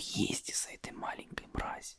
Есть 0.00 0.50
из-за 0.50 0.70
этой 0.70 0.92
маленькой 0.92 1.46
мрази. 1.52 1.96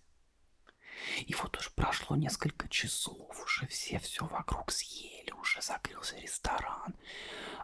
И 1.26 1.34
вот 1.36 1.58
уже 1.58 1.70
прошло 1.72 2.16
несколько 2.16 2.68
часов, 2.70 3.44
уже 3.44 3.68
все 3.68 4.00
все 4.00 4.26
вокруг 4.26 4.72
съели, 4.72 5.32
уже 5.32 5.62
закрылся 5.62 6.18
ресторан. 6.18 6.96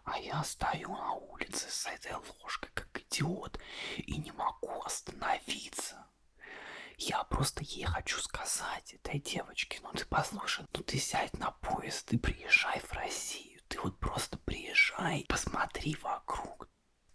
А 0.05 0.17
я 0.19 0.43
стою 0.43 0.89
на 0.89 1.13
улице 1.13 1.69
с 1.69 1.85
этой 1.85 2.13
ложкой, 2.41 2.71
как 2.73 3.01
идиот, 3.01 3.59
и 3.97 4.17
не 4.17 4.31
могу 4.31 4.81
остановиться. 4.83 6.07
Я 6.97 7.23
просто 7.25 7.63
ей 7.63 7.85
хочу 7.85 8.19
сказать, 8.19 8.93
этой 8.93 9.19
девочке, 9.19 9.79
ну 9.83 9.91
ты 9.91 10.05
послушай, 10.05 10.65
ну 10.73 10.81
ты 10.81 10.97
сядь 10.97 11.37
на 11.37 11.51
поезд 11.51 12.11
и 12.11 12.17
приезжай 12.17 12.79
в 12.79 12.91
Россию. 12.93 13.61
Ты 13.67 13.79
вот 13.81 13.99
просто 13.99 14.37
приезжай, 14.39 15.25
посмотри 15.27 15.95
вокруг. 16.01 16.67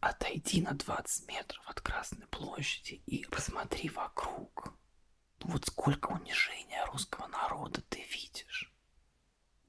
Отойди 0.02 0.60
на 0.60 0.72
20 0.74 1.28
метров 1.28 1.62
от 1.68 1.80
Красной 1.80 2.26
площади 2.26 2.94
и 3.06 3.24
посмотри 3.26 3.88
вокруг. 3.88 4.74
Ну 5.38 5.52
вот 5.52 5.66
сколько 5.66 6.08
унижения 6.08 6.84
русского 6.86 7.28
народа 7.28 7.82
ты 7.82 8.02
видишь. 8.02 8.74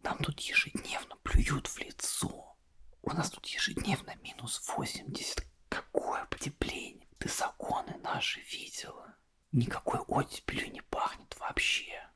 Нам 0.01 0.17
тут 0.17 0.39
ежедневно 0.39 1.17
плюют 1.17 1.67
в 1.67 1.77
лицо. 1.77 2.57
У 3.03 3.11
нас 3.11 3.29
тут 3.29 3.45
ежедневно 3.45 4.15
минус 4.23 4.59
80. 4.75 5.45
Какое 5.69 6.25
потепление. 6.25 7.07
Ты 7.19 7.29
законы 7.29 7.95
наши 7.99 8.39
видела. 8.39 9.15
Никакой 9.51 9.99
оттепелью 9.99 10.71
не 10.71 10.81
пахнет 10.81 11.37
вообще. 11.39 12.09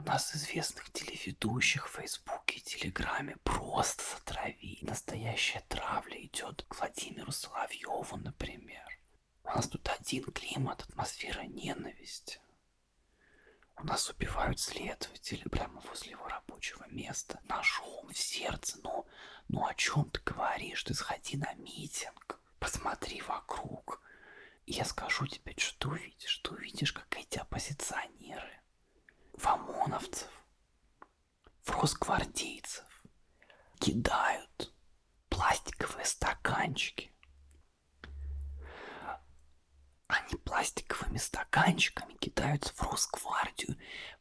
У 0.00 0.02
нас 0.02 0.34
известных 0.34 0.90
телеведущих 0.92 1.86
в 1.86 1.96
Фейсбуке 1.96 2.56
и 2.56 2.62
Телеграме 2.62 3.36
просто 3.44 4.02
затравили. 4.02 4.78
Настоящая 4.80 5.62
травля 5.68 6.24
идет 6.24 6.64
к 6.66 6.78
Владимиру 6.78 7.30
Соловьеву, 7.30 8.16
например. 8.16 8.98
У 9.44 9.48
нас 9.48 9.68
тут 9.68 9.86
один 9.90 10.24
климат, 10.32 10.86
атмосфера 10.88 11.42
ненависти. 11.42 12.40
У 13.76 13.84
нас 13.84 14.08
убивают 14.08 14.58
следователи 14.58 15.46
прямо 15.50 15.82
возле 15.82 16.12
его 16.12 16.26
рабочего 16.26 16.86
места. 16.88 17.38
Ножом 17.44 18.08
в 18.08 18.16
сердце. 18.16 18.78
Ну, 18.82 19.06
ну 19.48 19.66
о 19.66 19.74
чем 19.74 20.10
ты 20.10 20.22
говоришь? 20.24 20.82
Ты 20.82 20.94
сходи 20.94 21.36
на 21.36 21.52
митинг. 21.56 22.40
Посмотри 22.58 23.20
вокруг. 23.20 24.00
Я 24.64 24.86
скажу 24.86 25.26
тебе, 25.26 25.52
что 25.58 25.78
ты 25.78 25.88
увидишь. 25.88 26.38
Ты 26.38 26.52
увидишь, 26.52 26.94
как 26.94 27.14
эти 27.18 27.36
оппозиционеры 27.36 28.60
в 29.40 29.46
ОМОНовцев, 29.46 30.28
в 31.62 31.70
росгвардейцев 31.70 32.84
кидают 33.78 34.74
пластиковые 35.30 36.04
стаканчики. 36.04 37.10
Они 40.08 40.34
пластиковыми 40.44 41.16
стаканчиками 41.16 42.14
кидаются 42.14 42.74
в 42.74 42.82
Росгвардию. 42.82 43.78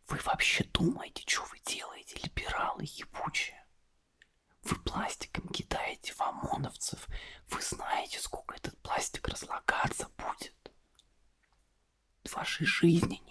Вы 0.07 0.19
вообще 0.23 0.63
думаете, 0.65 1.23
что 1.27 1.43
вы 1.45 1.59
делаете, 1.65 2.17
либералы 2.23 2.83
ебучие? 2.85 3.61
Вы 4.63 4.77
пластиком 4.77 5.49
кидаете 5.49 6.13
в 6.13 6.21
ОМОНовцев. 6.21 7.07
Вы 7.47 7.61
знаете, 7.61 8.19
сколько 8.21 8.55
этот 8.55 8.81
пластик 8.81 9.27
разлагаться 9.27 10.07
будет 10.15 10.55
вашей 12.31 12.65
жизни 12.65 13.21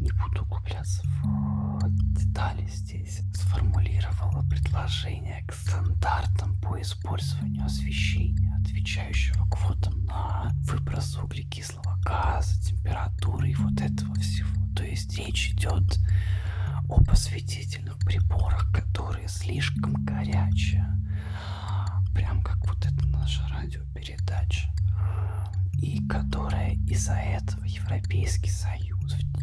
не 0.00 0.10
буду 0.12 0.42
углубляться 0.42 1.02
в 1.22 1.80
детали 2.14 2.66
здесь, 2.68 3.22
сформулировала 3.34 4.42
предложение 4.48 5.44
к 5.46 5.52
стандартам 5.52 6.58
по 6.60 6.80
использованию 6.80 7.64
освещения 7.64 8.54
отвечающего 8.60 9.46
квотам 9.46 10.04
на 10.06 10.50
выброс 10.64 11.16
углекислого 11.18 11.98
газа, 12.04 12.60
температуры 12.62 13.50
и 13.50 13.54
вот 13.54 13.80
этого 13.80 14.14
всего. 14.14 14.48
То 14.74 14.84
есть 14.84 15.16
речь 15.18 15.50
идет 15.52 15.98
об 16.88 17.08
осветительных 17.08 17.98
приборах, 17.98 18.70
которые 18.72 19.28
слишком 19.28 20.04
горячие. 20.04 20.86
Прям 22.14 22.42
как 22.42 22.58
вот 22.66 22.84
эта 22.84 23.06
наша 23.08 23.46
радиопередача. 23.48 24.68
И 25.80 26.06
которая 26.08 26.74
из-за 26.86 27.14
этого 27.14 27.64
Европейский 27.64 28.50
Союз 28.50 28.93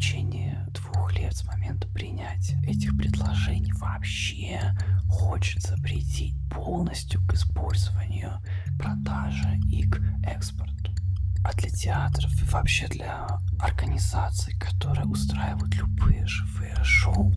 течение 0.02 0.66
двух 0.72 1.12
лет 1.14 1.32
с 1.32 1.44
момента 1.44 1.86
принятия 1.86 2.60
этих 2.66 2.96
предложений 2.96 3.72
вообще 3.74 4.74
хочет 5.08 5.62
запретить 5.62 6.34
полностью 6.50 7.24
к 7.28 7.34
использованию, 7.34 8.42
продаже 8.80 9.60
и 9.70 9.88
к 9.88 10.02
экспорту. 10.26 10.92
А 11.44 11.52
для 11.52 11.70
театров 11.70 12.32
и 12.42 12.44
вообще 12.46 12.88
для 12.88 13.28
организаций, 13.60 14.54
которые 14.58 15.06
устраивают 15.06 15.72
любые 15.76 16.26
живые 16.26 16.82
шоу, 16.82 17.32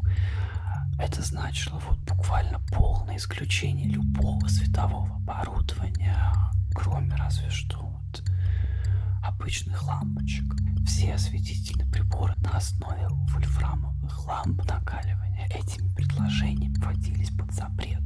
это 0.98 1.22
значило 1.22 1.78
вот 1.88 2.00
буквально 2.00 2.60
полное 2.74 3.18
исключение 3.18 3.90
любого 3.90 4.48
светового 4.48 5.18
оборудования, 5.18 6.34
кроме 6.74 7.14
разве 7.14 7.52
что 7.52 7.78
вот 7.80 8.24
обычных 9.28 9.84
лампочек. 9.84 10.46
Все 10.86 11.14
осветительные 11.14 11.90
приборы 11.92 12.36
на 12.38 12.52
основе 12.52 13.08
вольфрамовых 13.10 14.26
ламп 14.26 14.64
накаливания 14.66 15.48
этими 15.48 15.92
предложениями 15.94 16.76
вводились 16.78 17.32
под 17.32 17.52
запрет. 17.54 18.04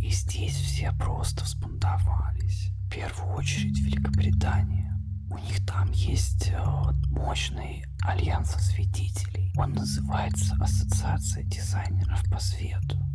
И 0.00 0.10
здесь 0.10 0.54
все 0.54 0.92
просто 0.92 1.44
взбунтовались. 1.44 2.70
В 2.86 2.90
первую 2.90 3.34
очередь 3.34 3.78
Великобритания. 3.80 4.92
У 5.30 5.38
них 5.38 5.66
там 5.66 5.90
есть 5.92 6.48
э, 6.48 6.64
мощный 7.10 7.84
альянс 8.02 8.54
осветителей. 8.54 9.52
Он 9.56 9.72
называется 9.72 10.54
Ассоциация 10.60 11.42
дизайнеров 11.42 12.22
по 12.30 12.38
свету. 12.38 13.05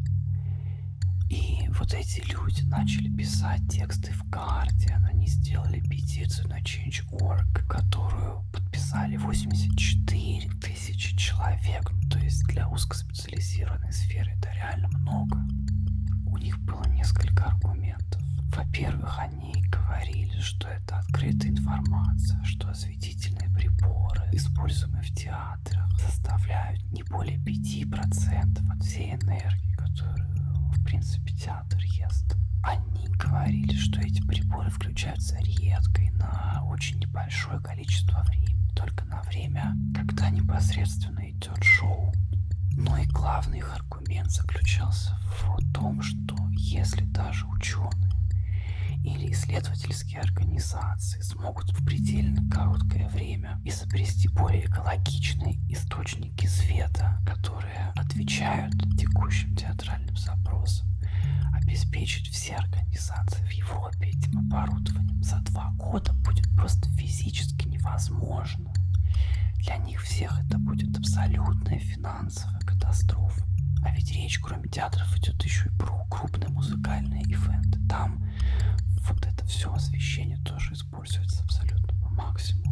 И 1.32 1.70
вот 1.80 1.94
эти 1.94 2.20
люди 2.30 2.62
начали 2.64 3.08
писать 3.08 3.62
тексты 3.70 4.12
в 4.12 4.26
Guardian. 4.26 5.06
Они 5.06 5.28
сделали 5.28 5.80
петицию 5.80 6.50
на 6.50 6.60
Change.org, 6.60 7.66
которую 7.70 8.44
подписали 8.52 9.16
84 9.16 10.50
тысячи 10.60 11.16
человек. 11.16 11.90
Ну, 11.90 12.10
то 12.10 12.20
есть 12.20 12.44
для 12.48 12.68
узкоспециализированной 12.68 13.94
сферы 13.94 14.34
это 14.34 14.52
реально 14.52 14.90
много. 14.90 15.38
У 16.26 16.38
них 16.38 16.60
было 16.60 16.84
несколько 16.90 17.46
аргументов. 17.46 18.22
Во-первых, 18.54 19.18
они 19.18 19.54
говорили, 19.72 20.38
что 20.42 20.68
это 20.68 20.98
открытая 20.98 21.52
информация, 21.52 22.44
что 22.44 22.68
осветительные 22.68 23.50
приборы, 23.52 24.28
используемые 24.34 25.04
в 25.04 25.14
театрах, 25.16 25.90
составляют 25.98 26.84
не 26.92 27.04
более 27.04 27.38
5% 27.38 28.70
от 28.70 28.84
всей 28.84 29.14
энергии, 29.14 29.76
которую 29.78 30.41
принципе, 30.92 31.32
театр 31.32 31.80
ест. 31.86 32.36
Они 32.64 33.08
говорили, 33.16 33.74
что 33.78 34.02
эти 34.02 34.22
приборы 34.28 34.70
включаются 34.70 35.38
редко 35.38 36.02
и 36.02 36.10
на 36.10 36.62
очень 36.66 37.00
небольшое 37.00 37.62
количество 37.62 38.22
времени. 38.24 38.70
Только 38.76 39.06
на 39.06 39.22
время, 39.22 39.74
когда 39.96 40.30
непосредственно 40.30 41.32
идет 41.32 41.64
шоу. 41.64 42.14
Но 42.74 42.98
и 42.98 43.06
главный 43.06 43.60
их 43.60 43.74
аргумент 43.74 44.32
заключался 44.32 45.18
в 45.24 45.72
том, 45.74 46.02
что 46.02 46.36
если 46.58 47.06
даже 47.06 47.46
ученые 47.48 48.12
или 49.04 49.32
исследовательские 49.32 50.20
организации 50.20 51.22
смогут 51.22 51.72
в 51.72 51.86
предельно 51.86 52.48
короткое 52.50 53.08
время 53.10 53.60
изобрести 53.64 54.28
более 54.28 54.66
экологичные 54.66 55.58
источники 55.70 56.46
света, 56.46 57.20
которые 57.26 57.94
отвечают 57.96 58.74
текущим 59.00 59.56
театральным 59.56 60.16
запросам, 60.16 60.41
обеспечить 61.54 62.28
все 62.28 62.56
организации 62.56 63.44
в 63.44 63.52
Европе 63.52 64.10
этим 64.10 64.40
оборудованием 64.40 65.22
за 65.24 65.38
два 65.42 65.72
года 65.72 66.14
будет 66.14 66.48
просто 66.56 66.90
физически 66.92 67.68
невозможно. 67.68 68.74
Для 69.58 69.78
них 69.78 70.02
всех 70.02 70.40
это 70.40 70.58
будет 70.58 70.98
абсолютная 70.98 71.80
финансовая 71.80 72.60
катастрофа. 72.62 73.46
А 73.84 73.92
ведь 73.96 74.12
речь, 74.12 74.40
кроме 74.40 74.70
театров, 74.70 75.16
идет 75.18 75.42
еще 75.44 75.70
и 75.70 75.78
про 75.78 76.06
крупные 76.10 76.50
музыкальные 76.50 77.24
ивенты. 77.24 77.80
Там 77.88 78.24
вот 79.08 79.26
это 79.26 79.46
все 79.46 79.74
освещение 79.74 80.38
тоже 80.40 80.74
используется 80.74 81.44
абсолютно 81.44 81.94
по 82.02 82.10
максимуму. 82.10 82.71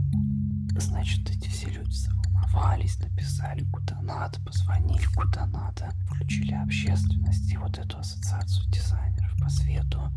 Значит, 0.80 1.30
эти 1.30 1.50
все 1.50 1.70
люди 1.70 1.94
заволновались, 1.94 3.00
написали 3.00 3.64
куда 3.66 4.02
надо, 4.02 4.40
позвонили 4.42 5.04
куда 5.16 5.46
надо, 5.48 5.92
включили 6.06 6.54
общественность 6.54 7.52
и 7.52 7.58
вот 7.58 7.78
эту 7.78 8.00
ассоциацию 8.00 8.70
дизайнеров 8.72 9.32
по 9.40 9.50
свету 9.50 10.12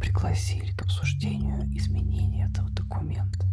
пригласили 0.00 0.72
к 0.72 0.82
обсуждению 0.82 1.62
изменения 1.76 2.46
этого 2.46 2.68
документа. 2.70 3.46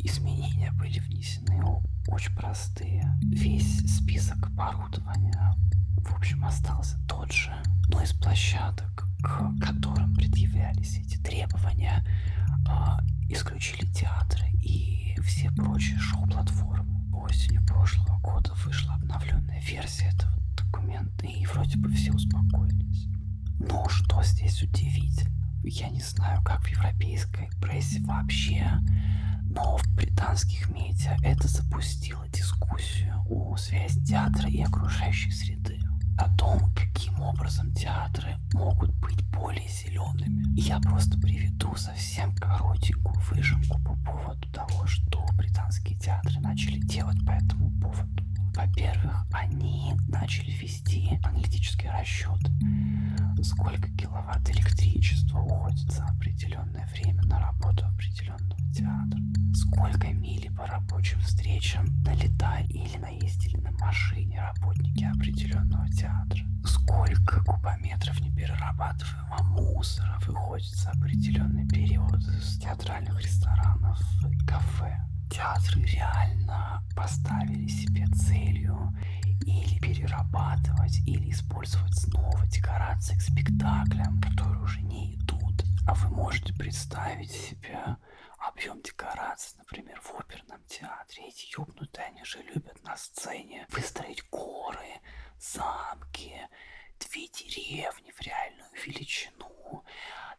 Изменения 0.00 0.72
были 0.72 0.98
внесены 1.00 1.62
очень 2.08 2.34
простые. 2.34 3.04
Весь 3.22 3.96
список 3.98 4.46
оборудования, 4.46 5.54
в 5.98 6.14
общем, 6.14 6.44
остался 6.44 6.98
тот 7.06 7.30
же, 7.32 7.52
но 7.88 8.02
из 8.02 8.12
площадок 8.12 9.06
к 9.22 9.52
которым 9.60 10.14
предъявлялись 10.14 10.98
эти 10.98 11.16
требования, 11.18 12.04
а, 12.68 13.00
исключили 13.28 13.86
театры 13.86 14.46
и 14.62 15.05
все 15.26 15.50
прочие 15.50 15.98
шоу-платформы. 15.98 17.04
Осенью 17.12 17.64
прошлого 17.66 18.18
года 18.20 18.52
вышла 18.64 18.94
обновленная 18.94 19.60
версия 19.60 20.06
этого 20.14 20.32
документа, 20.56 21.26
и 21.26 21.44
вроде 21.46 21.76
бы 21.78 21.90
все 21.90 22.12
успокоились. 22.12 23.08
Но 23.58 23.88
что 23.88 24.22
здесь 24.22 24.62
удивительно? 24.62 25.34
Я 25.64 25.88
не 25.90 26.00
знаю, 26.00 26.42
как 26.44 26.62
в 26.62 26.68
европейской 26.68 27.50
прессе 27.60 28.00
вообще, 28.02 28.70
но 29.50 29.78
в 29.78 29.94
британских 29.94 30.68
медиа 30.70 31.16
это 31.22 31.48
запустило 31.48 32.28
дискуссию 32.28 33.24
о 33.28 33.56
связи 33.56 34.00
театра 34.04 34.48
и 34.48 34.62
окружающей 34.62 35.32
среды 35.32 35.80
о 36.18 36.28
том, 36.36 36.72
каким 36.74 37.20
образом 37.20 37.72
театры 37.72 38.36
могут 38.52 38.94
быть 38.96 39.22
более 39.30 39.68
зелеными. 39.68 40.44
Я 40.58 40.80
просто 40.80 41.18
приведу 41.18 41.74
совсем 41.76 42.34
коротенькую 42.34 43.14
выжимку 43.30 43.78
по 43.82 43.94
поводу 43.96 44.48
того, 44.52 44.86
что 44.86 45.24
британские 45.34 45.98
театры 45.98 46.40
начали 46.40 46.78
делать 46.80 47.18
по 47.26 47.32
этому 47.32 47.70
поводу. 47.80 48.24
Во-первых, 48.54 49.26
они 49.32 49.94
начали 50.08 50.50
вести 50.50 51.20
аналитический 51.22 51.90
расчет, 51.90 52.40
сколько 53.42 53.88
киловатт 53.90 54.48
электричества 54.48 55.40
уходит 55.40 55.92
за 55.92 56.04
определенное 56.06 56.86
время 56.86 57.22
на 57.24 57.38
работу 57.38 57.84
определенного 57.86 58.56
театра, 58.76 59.18
сколько 59.54 60.08
мили 60.12 60.48
по 60.48 60.66
рабочим 60.66 61.18
встречам 61.20 61.86
налетали 62.02 62.66
или 62.66 62.98
наездили 62.98 63.56
на 63.58 63.70
машине 63.72 64.40
работники 64.40 65.04
определенного 65.04 65.88
театра, 65.88 66.44
сколько 66.64 67.42
кубометров 67.42 68.20
неперерабатываемого 68.20 69.42
мусора 69.44 70.18
выходит 70.26 70.74
за 70.74 70.90
определенный 70.90 71.66
период 71.68 72.16
из 72.16 72.58
театральных 72.58 73.18
ресторанов 73.22 73.98
и 74.30 74.38
кафе. 74.46 75.00
Театры 75.30 75.82
реально 75.82 76.82
поставили 76.94 77.66
себе 77.68 78.06
целью 78.08 78.94
или 79.46 79.78
перерабатывать, 79.80 80.98
или 81.06 81.30
использовать 81.30 81.94
снова 81.94 82.46
декорации 82.46 83.16
к 83.16 83.22
спектаклям, 83.22 84.20
которые 84.20 84.60
уже 84.60 84.82
не 84.82 85.14
идут. 85.14 85.64
А 85.86 85.94
вы 85.94 86.08
можете 86.10 86.52
представить 86.52 87.30
себе 87.30 87.96
объем 88.48 88.80
декораций, 88.80 89.58
например, 89.58 90.00
в 90.00 90.14
оперном 90.14 90.62
театре. 90.64 91.28
Эти 91.28 91.46
ёбнутые, 91.58 92.06
они 92.06 92.24
же 92.24 92.42
любят 92.42 92.82
на 92.82 92.96
сцене 92.96 93.66
выстроить 93.70 94.28
горы, 94.30 95.00
замки, 95.38 96.48
две 96.98 97.28
деревни 97.28 98.10
в 98.12 98.20
реальную 98.20 98.70
величину, 98.84 99.84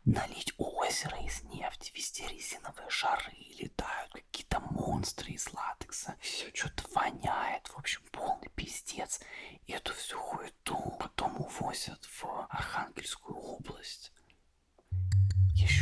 налить 0.06 0.54
озеро 0.58 1.18
из 1.24 1.44
нефти, 1.44 1.92
везде 1.94 2.28
резиновые 2.28 2.90
шары 2.90 3.34
летают, 3.60 4.14
какие-то 4.14 4.60
монстры 4.60 5.32
из 5.32 5.52
латекса, 5.54 6.16
все 6.22 6.50
что-то 6.54 6.84
воняет, 6.94 7.68
в 7.68 7.78
общем, 7.78 8.02
полный 8.12 8.50
пиздец. 8.56 9.20
И 9.66 9.74
эту 9.74 9.94
всю 9.94 10.18
хуету 10.18 10.96
потом 11.00 11.40
увозят 11.42 12.04
в 12.06 12.48
Архангельскую 12.50 13.38
область. 13.38 14.12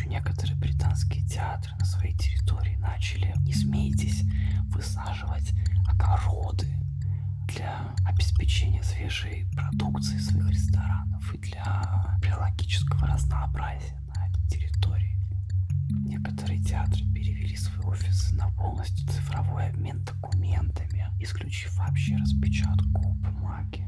Некоторые 0.06 0.56
британские 0.58 1.24
театры 1.26 1.74
на 1.80 1.86
своей 1.86 2.16
территории 2.16 2.76
начали, 2.78 3.34
не 3.40 3.54
смейтесь, 3.54 4.24
высаживать 4.66 5.54
огороды 5.88 6.68
для 7.48 7.94
обеспечения 8.06 8.84
свежей 8.84 9.48
продукции 9.56 10.18
своих 10.18 10.50
ресторанов 10.50 11.34
и 11.34 11.38
для 11.38 12.18
биологического 12.22 13.08
разнообразия 13.08 14.00
на 14.16 14.28
этой 14.28 14.48
территории. 14.48 15.20
некоторые 15.90 16.62
театры 16.62 17.06
перевели 17.14 17.56
свои 17.56 17.86
офисы 17.86 18.36
на 18.36 18.50
полностью 18.52 19.08
цифровой 19.08 19.70
обмен 19.70 20.04
документами, 20.04 21.08
исключив 21.20 21.76
вообще 21.78 22.18
распечатку 22.18 23.14
бумаги. 23.16 23.85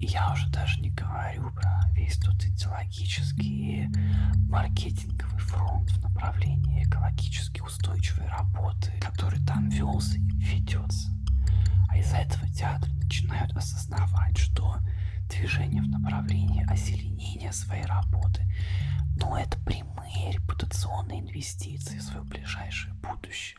И 0.00 0.06
я 0.06 0.32
уже 0.32 0.48
даже 0.50 0.80
не 0.80 0.90
говорю 0.90 1.50
про 1.52 1.82
весь 1.92 2.18
тот 2.18 2.36
идеологический 2.44 3.88
маркетинговый 4.48 5.40
фронт 5.40 5.90
в 5.90 6.02
направлении 6.02 6.84
экологически 6.84 7.60
устойчивой 7.60 8.28
работы, 8.28 8.92
который 9.00 9.44
там 9.44 9.68
велся 9.68 10.16
и 10.16 10.40
ведется. 10.40 11.10
А 11.88 11.98
из-за 11.98 12.18
этого 12.18 12.48
театры 12.48 12.92
начинают 12.92 13.56
осознавать, 13.56 14.38
что 14.38 14.78
движение 15.28 15.82
в 15.82 15.88
направлении 15.88 16.64
озеленения 16.70 17.52
своей 17.52 17.84
работы, 17.84 18.46
ну 19.16 19.36
это 19.36 19.58
прямые 19.60 20.32
репутационные 20.32 21.20
инвестиции 21.20 21.98
в 21.98 22.02
свое 22.02 22.22
ближайшее 22.22 22.94
будущее. 22.94 23.58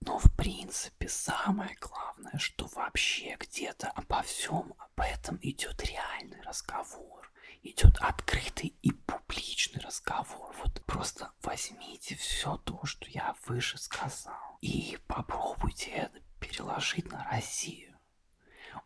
Но 0.00 0.18
в 0.18 0.34
принципе 0.36 1.08
самое 1.08 1.76
главное, 1.80 2.38
что 2.38 2.66
вообще 2.66 3.36
где-то 3.38 3.90
обо 3.90 4.22
всем 4.22 4.74
об 4.78 5.00
этом 5.00 5.38
идет 5.42 5.82
реальный 5.84 6.40
разговор. 6.42 7.30
Идет 7.62 7.98
открытый 7.98 8.76
и 8.82 8.92
публичный 8.92 9.80
разговор. 9.80 10.54
Вот 10.62 10.84
просто 10.86 11.32
возьмите 11.42 12.14
все 12.14 12.56
то, 12.58 12.84
что 12.84 13.08
я 13.10 13.34
выше 13.46 13.78
сказал, 13.78 14.58
и 14.60 14.98
попробуйте 15.08 15.90
это 15.90 16.20
переложить 16.40 17.10
на 17.10 17.24
Россию. 17.24 17.98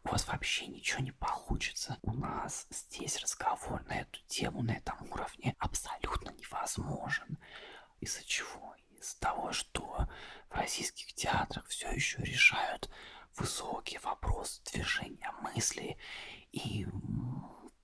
У 0.04 0.08
вас 0.08 0.26
вообще 0.26 0.66
ничего 0.66 1.00
не 1.00 1.12
получится. 1.12 1.98
У 2.02 2.12
нас 2.12 2.66
здесь 2.70 3.18
разговор 3.20 3.84
на 3.84 4.00
эту 4.00 4.20
тему, 4.26 4.62
на 4.62 4.72
этом 4.72 5.10
уровне 5.10 5.54
абсолютно 5.58 6.30
невозможен. 6.30 7.38
Из-за 8.00 8.24
чего? 8.24 8.74
Из-за 9.02 9.18
того, 9.18 9.52
что 9.52 10.06
в 10.48 10.54
российских 10.54 11.12
театрах 11.12 11.66
все 11.66 11.90
еще 11.90 12.18
решают 12.22 12.88
высокие 13.34 13.98
вопросы 13.98 14.62
движения 14.72 15.32
мысли 15.40 15.98
и, 16.52 16.86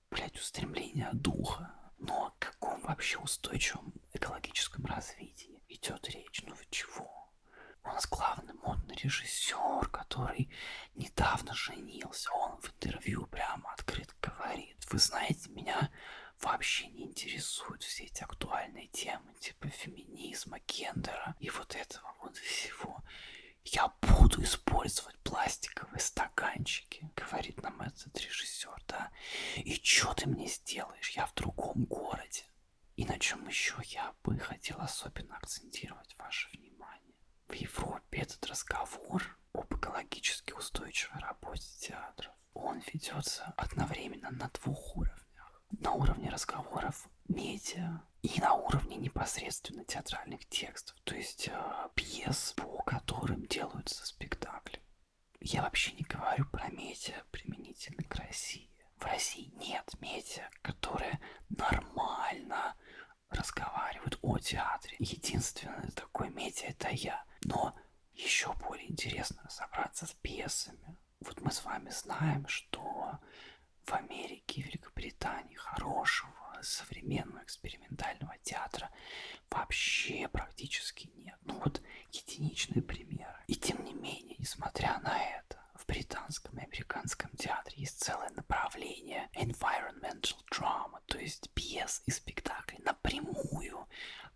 блядь, 0.09 0.37
устремления 0.37 1.09
духа. 1.11 1.75
Но 1.97 2.27
о 2.27 2.33
каком 2.39 2.79
вообще 2.83 3.17
устойчивом 3.17 3.93
экологическом 4.13 4.85
развитии 4.85 5.61
идет 5.67 6.07
речь? 6.07 6.41
Ну 6.47 6.55
вы 6.55 6.65
чего? 6.69 7.33
У 7.83 7.89
нас 7.89 8.07
главный 8.07 8.53
модный 8.53 8.95
режиссер, 8.95 9.89
который 9.89 10.49
недавно 10.95 11.53
женился. 11.53 12.31
Он 12.31 12.61
в 12.61 12.69
интервью 12.69 13.27
прямо 13.27 13.73
открыто 13.73 14.13
говорит. 14.21 14.77
Вы 14.89 14.99
знаете, 14.99 15.49
меня 15.49 15.91
вообще 16.41 16.87
не 16.87 17.05
интересуют 17.05 17.83
все 17.83 18.05
эти 18.05 18.23
актуальные 18.23 18.87
темы, 18.87 19.33
типа 19.39 19.69
феминизма, 19.69 20.59
гендера 20.67 21.35
и 21.39 21.49
вот 21.49 21.75
этого 21.75 22.15
вот 22.21 22.37
всего. 22.37 23.03
Я 23.65 23.93
буду 24.01 24.41
использовать 24.41 25.17
пластиковые 25.19 25.99
стаканчики, 25.99 27.11
говорит 27.15 27.61
нам 27.61 27.81
этот 27.81 28.17
режиссер, 28.19 28.83
да. 28.87 29.11
И 29.57 29.75
что 29.83 30.13
ты 30.13 30.27
мне 30.27 30.47
сделаешь? 30.47 31.11
Я 31.11 31.25
в 31.25 31.33
другом 31.33 31.85
городе. 31.85 32.45
И 32.95 33.05
на 33.05 33.19
чем 33.19 33.47
еще 33.47 33.75
я 33.85 34.13
бы 34.23 34.37
хотел 34.39 34.79
особенно 34.79 35.37
акцентировать 35.37 36.15
ваше 36.17 36.49
внимание. 36.49 37.15
В 37.47 37.53
Европе 37.53 38.19
этот 38.19 38.45
разговор 38.45 39.37
об 39.53 39.73
экологически 39.73 40.53
устойчивой 40.53 41.19
работе 41.19 41.67
театров, 41.79 42.33
он 42.53 42.81
ведется 42.91 43.53
одновременно 43.57 44.31
на 44.31 44.49
двух 44.49 44.97
уровнях 44.97 45.19
на 45.77 45.93
уровне 45.93 46.29
разговоров, 46.29 47.07
медиа 47.27 48.01
и 48.21 48.39
на 48.41 48.53
уровне 48.53 48.97
непосредственно 48.97 49.85
театральных 49.85 50.45
текстов, 50.47 50.95
то 51.03 51.15
есть 51.15 51.47
э, 51.47 51.89
пьес, 51.95 52.53
по 52.57 52.81
которым 52.83 53.45
делаются 53.45 54.05
спектакли. 54.05 54.81
Я 55.39 55.61
вообще 55.61 55.93
не 55.93 56.03
говорю 56.03 56.45
про 56.45 56.69
медиа 56.69 57.23
применительно 57.31 58.03
к 58.03 58.15
России. 58.15 58.69
В 58.97 59.05
России 59.05 59.53
нет 59.55 59.89
медиа, 60.01 60.49
которые 60.61 61.19
нормально 61.49 62.75
разговаривают 63.29 64.19
о 64.21 64.37
театре. 64.39 64.97
Единственное 64.99 65.91
такое 65.91 66.29
медиа 66.29 66.69
это 66.69 66.89
я. 66.89 67.23
Но 67.43 67.73
еще 68.13 68.53
более 68.55 68.91
интересно 68.91 69.41
разобраться 69.45 70.07
с 70.07 70.13
пьесами. 70.15 70.97
Вот 71.21 71.39
мы 71.39 71.51
с 71.51 71.63
вами 71.63 71.89
знаем, 71.91 72.45
что 72.49 73.19
в 73.89 73.93
Америке 73.93 74.61
и 74.61 74.63
Великобритании 74.63 75.55
хорошего 75.55 76.31
современного 76.61 77.43
экспериментального 77.43 78.35
театра 78.43 78.91
вообще 79.49 80.27
практически 80.27 81.09
нет. 81.15 81.37
Ну 81.41 81.59
вот 81.59 81.81
единичные 82.11 82.83
примеры. 82.83 83.43
И 83.47 83.55
тем 83.55 83.83
не 83.83 83.93
менее, 83.93 84.35
несмотря 84.37 84.99
на 84.99 85.19
это, 85.23 85.57
в 85.73 85.87
британском 85.87 86.55
и 86.59 86.63
американском 86.63 87.31
театре 87.31 87.77
есть 87.77 87.99
целое 87.99 88.29
направление 88.31 89.27
environmental 89.33 90.37
drama, 90.51 91.01
то 91.07 91.17
есть 91.17 91.49
пьес 91.55 92.03
и 92.05 92.11
спектаклей 92.11 92.79
напрямую 92.83 93.87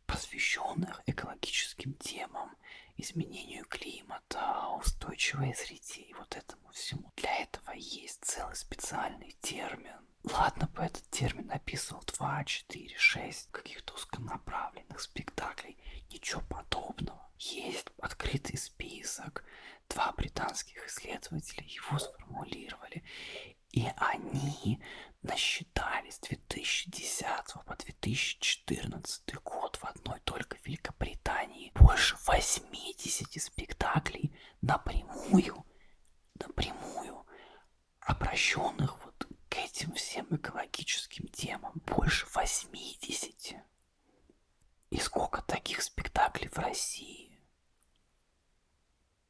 посвященных 0.07 1.01
экологическим 1.05 1.93
темам, 1.95 2.55
изменению 2.97 3.65
климата, 3.65 4.67
устойчивой 4.79 5.53
среде 5.55 6.01
и 6.01 6.13
вот 6.13 6.35
этому 6.35 6.69
всему. 6.71 7.11
Для 7.15 7.35
этого 7.39 7.71
есть 7.71 8.23
целый 8.23 8.55
специальный 8.55 9.35
термин. 9.73 10.07
Ладно 10.23 10.67
бы 10.67 10.83
этот 10.83 11.09
термин 11.09 11.51
описывал 11.51 12.03
2, 12.05 12.43
4, 12.45 12.95
6 12.97 13.51
каких-то 13.51 13.93
узконаправленных 13.93 14.99
спектаклей. 14.99 15.77
Ничего 16.09 16.41
подобного. 16.41 17.29
Есть 17.37 17.87
открытый 17.99 18.57
список. 18.57 19.43
Два 19.89 20.11
британских 20.13 20.87
исследователя 20.87 21.65
его 21.65 21.99
сформулировали. 21.99 23.03
И 23.71 23.87
они 23.97 24.81
насчитали 25.23 26.09
с 26.09 26.19
2010 26.19 27.25
по 27.65 27.75
2014 27.75 29.35
год 29.43 29.75
в 29.77 29.85
одной 29.85 30.19
только 30.23 30.57
Великобритании 30.63 31.71
больше 31.75 32.15
80 32.25 33.41
спектаклей 33.41 34.31
напрямую, 34.61 35.65
напрямую 36.39 37.25
обращенных 37.99 39.03
вот 39.03 39.27
к 39.53 39.57
этим 39.57 39.93
всем 39.93 40.25
экологическим 40.31 41.27
темам. 41.27 41.73
Больше 41.85 42.25
80. 42.33 43.55
И 44.89 44.97
сколько 44.97 45.43
таких 45.43 45.83
спектаклей 45.83 46.49
в 46.49 46.57
России? 46.57 47.37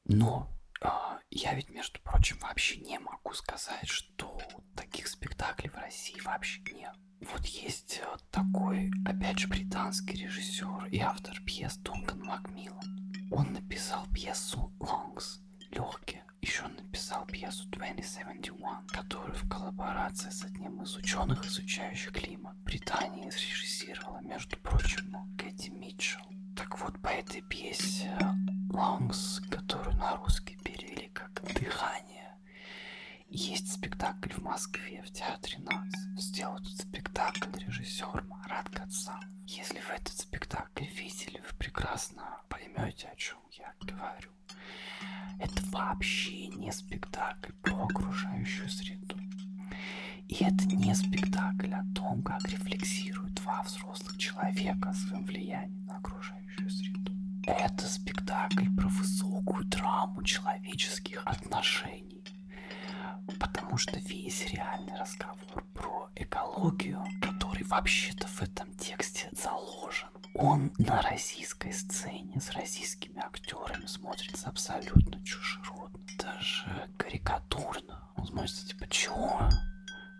Но 0.05 0.49
а, 0.81 1.19
я 1.29 1.53
ведь, 1.55 1.69
между 1.69 1.99
прочим, 1.99 2.37
вообще 2.39 2.77
не 2.77 2.99
могу 2.99 3.33
сказать, 3.33 3.89
что 3.89 4.39
таких 4.77 5.09
спектаклей 5.09 5.69
в 5.69 5.75
России 5.75 6.21
вообще 6.21 6.61
нет. 6.71 6.95
Вот 7.19 7.45
есть 7.45 7.99
э, 8.01 8.17
такой, 8.31 8.91
опять 9.05 9.39
же, 9.39 9.49
британский 9.49 10.23
режиссер 10.23 10.85
и 10.85 10.99
автор 10.99 11.37
пьес 11.41 11.75
Дункан 11.77 12.21
Макмиллан. 12.21 13.29
Он 13.29 13.51
написал 13.51 14.07
пьесу 14.13 14.73
«Лонгс», 14.79 15.41
легкие. 15.69 16.23
Еще 16.43 16.67
написал 16.67 17.25
пьесу 17.25 17.65
2071, 17.69 18.53
которую 18.87 19.33
в 19.33 19.47
коллаборации 19.47 20.29
с 20.29 20.43
одним 20.43 20.83
из 20.83 20.93
ученых, 20.97 21.45
изучающих 21.45 22.11
климат 22.11 22.53
Британии, 22.65 23.29
срежиссировала, 23.29 24.19
между 24.19 24.57
прочим, 24.57 25.15
Кэти 25.37 25.69
Митчелл. 25.69 26.19
Так 26.53 26.77
вот, 26.81 26.99
по 26.99 27.07
этой 27.07 27.43
пьесе 27.43 28.11
Лонгс, 28.69 29.41
которую 29.49 29.95
на 29.95 30.17
русский 30.17 30.57
перевели 30.61 31.07
как 31.13 31.31
«Дыхание», 31.53 32.12
есть 33.35 33.73
спектакль 33.73 34.31
в 34.31 34.43
Москве 34.43 35.01
в 35.03 35.11
Театре 35.11 35.57
НАЦ. 35.59 36.23
Сделал 36.23 36.57
этот 36.57 36.77
спектакль 36.77 37.49
режиссер 37.65 38.23
Марат 38.29 38.69
Гацалов. 38.69 39.23
Если 39.47 39.79
вы 39.79 39.93
этот 39.95 40.15
спектакль 40.15 40.85
видели, 40.85 41.39
вы 41.39 41.57
прекрасно 41.57 42.41
поймете, 42.47 43.09
о 43.11 43.15
чем 43.15 43.39
я 43.53 43.73
говорю. 43.81 44.29
Это 45.39 45.63
вообще 45.71 46.47
не 46.49 46.71
спектакль 46.71 47.53
про 47.63 47.85
окружающую 47.85 48.69
среду. 48.69 49.17
И 50.29 50.35
это 50.35 50.67
не 50.67 50.93
спектакль 50.93 51.73
о 51.73 51.83
том, 51.95 52.21
как 52.21 52.47
рефлексируют 52.47 53.33
два 53.33 53.63
взрослых 53.63 54.15
человека 54.17 54.89
о 54.89 54.93
своем 54.93 55.25
на 55.87 55.97
окружающую 55.97 56.69
среду. 56.69 57.11
Это 57.47 57.87
спектакль 57.87 58.69
про 58.77 58.87
высокую 58.89 59.65
драму 59.65 60.21
человеческих 60.23 61.23
отношений. 61.25 62.22
Потому 63.39 63.77
что 63.77 63.99
весь 63.99 64.47
реальный 64.51 64.95
разговор 64.97 65.65
про 65.73 66.09
экологию, 66.15 67.03
который 67.21 67.63
вообще-то 67.63 68.27
в 68.27 68.41
этом 68.41 68.71
тексте 68.75 69.29
заложен, 69.31 70.09
он 70.35 70.71
на 70.77 71.01
российской 71.01 71.71
сцене 71.71 72.39
с 72.39 72.51
российскими 72.51 73.19
актерами 73.19 73.85
смотрится 73.85 74.49
абсолютно 74.49 75.23
чужеродно, 75.23 75.99
даже 76.17 76.89
карикатурно. 76.97 78.09
Он 78.15 78.25
смотрится 78.25 78.67
типа, 78.67 78.87
чего? 78.89 79.49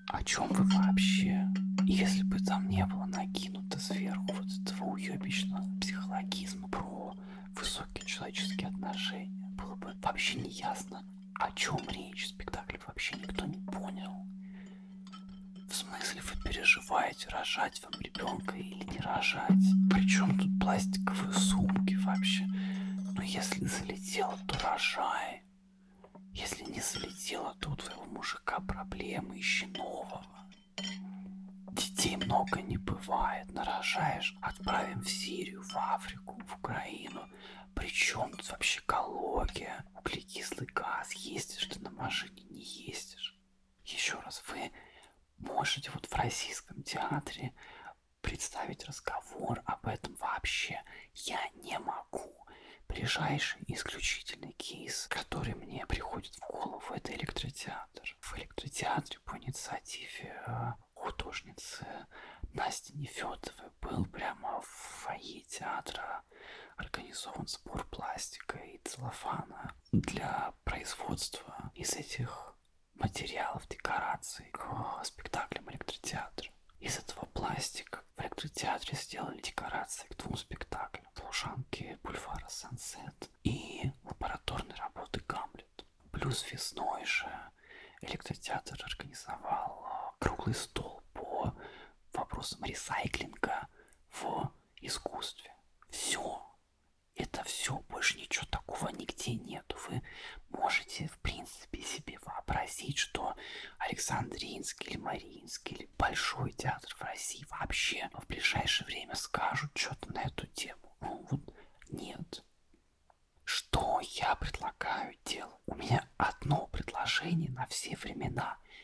О 0.07 0.24
чем 0.24 0.48
вы 0.50 0.63
вообще? 0.65 1.48
Если 1.86 2.24
бы 2.24 2.39
там 2.39 2.69
не 2.69 2.86
было 2.86 3.05
накинуто 3.05 3.79
сверху, 3.79 4.27
вот 4.33 4.45
этого 4.62 4.89
уебищного 4.89 5.65
психологизма 5.79 6.67
про 6.67 7.15
высокие 7.55 8.05
человеческие 8.05 8.69
отношения. 8.69 9.50
Было 9.57 9.75
бы 9.75 9.93
вообще 10.01 10.39
не 10.39 10.50
ясно, 10.50 11.03
о 11.36 11.52
чем 11.52 11.80
речь. 11.90 12.28
Спектакль 12.28 12.78
вообще 12.86 13.16
никто 13.16 13.46
не 13.46 13.60
понял. 13.60 14.25
В 15.70 15.75
смысле 15.75 16.22
вы 16.22 16.44
переживаете, 16.44 17.30
рожать 17.30 17.82
вам 17.82 18.00
ребенка 18.00 18.56
или 18.56 18.84
не 18.84 19.00
рожать? 19.00 19.63
Причем 19.90 20.38
тут 20.38 20.60
пластиковые 20.60 21.34
сумки 21.34 21.96
вообще? 21.96 22.46
Ну 22.46 23.22
если 23.22 23.66
залетело, 23.66 24.38
то 24.48 24.58
рожай. 24.60 25.44
Если 26.34 26.63
не 26.63 26.80
залетело, 26.80 27.56
то 27.60 27.72
у 27.72 27.75
твоего 27.75 28.06
мужика 28.06 28.60
проблемы, 28.60 29.40
ищи 29.40 29.66
нового. 29.68 30.25
Детей 31.72 32.18
много 32.18 32.62
не 32.62 32.78
бывает, 32.78 33.52
нарожаешь, 33.52 34.36
отправим 34.42 35.02
в 35.02 35.10
Сирию, 35.10 35.63
в 35.63 35.75
Африку, 35.75 36.40
в 36.48 36.56
Украину. 36.56 37.28
Причем 37.75 38.32
тут 38.32 38.50
вообще 38.50 38.80
экология, 38.80 39.86
углекислый 39.96 40.68
газ, 40.68 41.12
ездишь 41.13 41.65
ты 41.65 41.80
на 41.80 41.89
машине, 41.92 42.44
не 42.50 42.63
ездишь. 42.63 43.38
Еще 43.84 44.20
раз, 44.20 44.44
вы 44.48 44.72
можете 45.38 45.92
вот 45.92 46.06
в 46.06 46.15
российском 46.15 46.84
театре 46.84 47.53
представить 48.22 48.86
разговор 48.86 49.62
об 49.65 49.88
этом 49.88 50.15
вообще? 50.15 50.82
Я 51.13 51.39
не 51.56 51.77
могу. 51.80 52.34
Ближайший 52.88 53.62
исключительный 53.68 54.51
кейс, 54.53 55.08
который 55.08 55.56
мне 55.56 55.86
приходит 55.88 56.36
в 56.36 56.39
голову, 56.42 56.94
это 56.94 57.13
электротеатр. 57.13 58.15
В 58.20 58.38
электротеатре 58.38 59.20
по 59.25 59.38
инициативе 59.38 60.42
э, 60.46 60.74
художницы 60.94 61.86
Насти 62.53 62.93
Нефедовой 62.93 63.72
был 63.81 64.05
прямо 64.05 64.62
в 64.62 64.65
фойе 64.65 65.41
театра 65.41 66.24
организован 66.77 67.48
сбор 67.48 67.83
пластика 67.88 68.60
и 68.60 68.79
целлофана 68.83 69.75
для 69.91 70.53
производства 70.63 71.72
из 71.74 71.95
этих 71.95 72.55
материалов, 72.93 73.67
декораций 73.67 74.02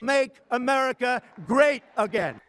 Make 0.09 0.41
America 0.49 1.21
great 1.45 1.83
again. 1.95 2.41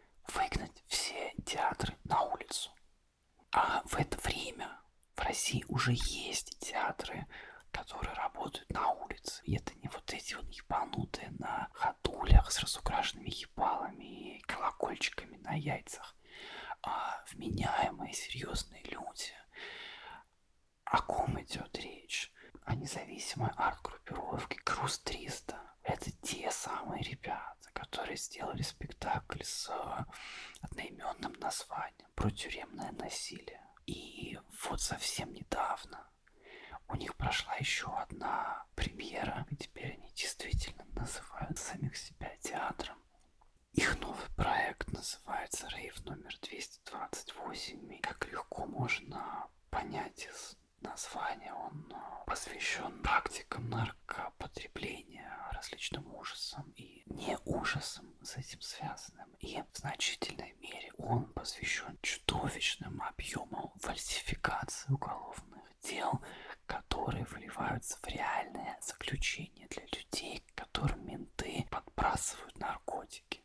Из 51.01 51.13
названия, 51.13 51.53
он 51.53 51.93
посвящен 52.25 53.01
практикам 53.01 53.69
наркопотребления, 53.69 55.31
различным 55.51 56.13
ужасам 56.15 56.71
и 56.75 57.03
не 57.05 57.37
ужасам 57.45 58.13
с 58.23 58.37
этим 58.37 58.61
связанным. 58.61 59.29
И 59.39 59.61
в 59.73 59.77
значительной 59.77 60.53
мере 60.59 60.91
он 60.97 61.25
посвящен 61.33 61.97
чудовищным 62.01 63.01
объемам 63.01 63.71
фальсификации 63.79 64.91
уголовных 64.91 65.63
дел, 65.81 66.21
которые 66.67 67.25
выливаются 67.25 67.97
в 68.01 68.07
реальное 68.07 68.77
заключение 68.81 69.67
для 69.69 69.83
людей, 69.85 70.43
которым 70.55 71.05
менты 71.05 71.65
подбрасывают 71.71 72.57
наркотики. 72.59 73.43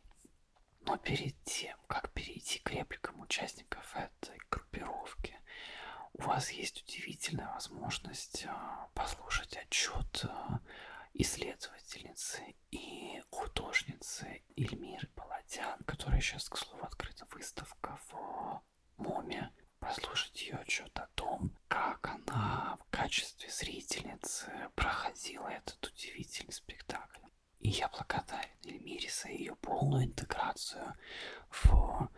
Но 0.81 0.97
перед 0.97 1.35
тем, 1.43 1.77
как 1.87 2.11
перейти 2.11 2.59
к 2.59 2.69
репликам 2.69 3.19
участников 3.19 3.95
этой 3.95 4.39
группировки, 4.49 5.37
у 6.17 6.23
вас 6.23 6.49
есть 6.51 6.83
удивительная 6.83 7.53
возможность 7.53 8.45
а, 8.47 8.89
послушать 8.95 9.55
отчет 9.57 10.25
а, 10.25 10.59
исследовательницы 11.13 12.55
и 12.71 13.21
художницы 13.29 14.41
Эльмиры 14.55 15.07
Паладян, 15.15 15.79
которая 15.85 16.19
сейчас, 16.19 16.49
к 16.49 16.57
слову, 16.57 16.83
открыта 16.83 17.27
выставка 17.31 17.99
в 18.09 18.61
МОМе. 18.97 19.53
Послушать 19.79 20.41
ее 20.41 20.55
отчет 20.55 20.97
о 20.97 21.07
том, 21.13 21.55
как 21.67 22.07
она 22.07 22.79
в 22.81 22.89
качестве 22.89 23.51
зрительницы 23.51 24.51
проходила 24.73 25.47
этот 25.49 25.85
удивительный 25.85 26.51
спектакль. 26.51 27.21
И 27.59 27.69
я 27.69 27.87
благодарен 27.89 28.57
Эльмире 28.65 29.09
за 29.09 29.29
ее 29.29 29.55
полную 29.57 30.05
интеграцию 30.05 30.95
в 31.51 32.09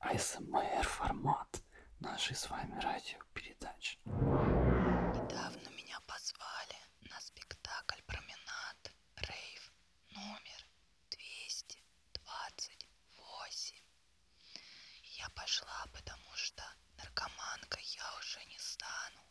АСМР 0.00 0.82
формат 0.82 1.62
нашей 2.00 2.34
с 2.36 2.50
вами 2.50 2.78
радиопередачи. 2.80 3.98
Недавно 4.04 5.68
меня 5.70 5.98
позвали 6.06 6.76
на 7.00 7.18
спектакль 7.20 8.02
«Променад» 8.06 8.92
рейв 9.16 9.72
номер 10.10 10.66
228. 11.10 13.76
Я 15.18 15.28
пошла, 15.30 15.86
потому 15.92 16.34
что 16.34 16.62
наркоманкой 16.98 17.82
я 17.82 18.14
уже 18.18 18.44
не 18.44 18.58
стану. 18.58 19.22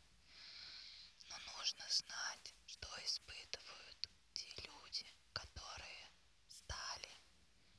Но 1.30 1.38
нужно 1.54 1.85
знать, 1.96 2.54
что 2.68 2.88
испытывают 3.06 4.10
те 4.34 4.50
люди, 4.68 5.08
которые 5.34 6.12
стали, 6.50 7.22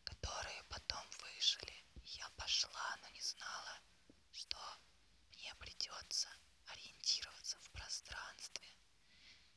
которые 0.05 0.63
потом 0.65 1.05
выжили. 1.21 1.85
Я 2.05 2.29
пошла, 2.31 2.97
но 3.03 3.09
не 3.11 3.21
знала, 3.21 3.79
что 4.33 4.59
мне 5.33 5.55
придется 5.57 6.29
ориентироваться 6.67 7.59
в 7.61 7.71
пространстве. 7.71 8.69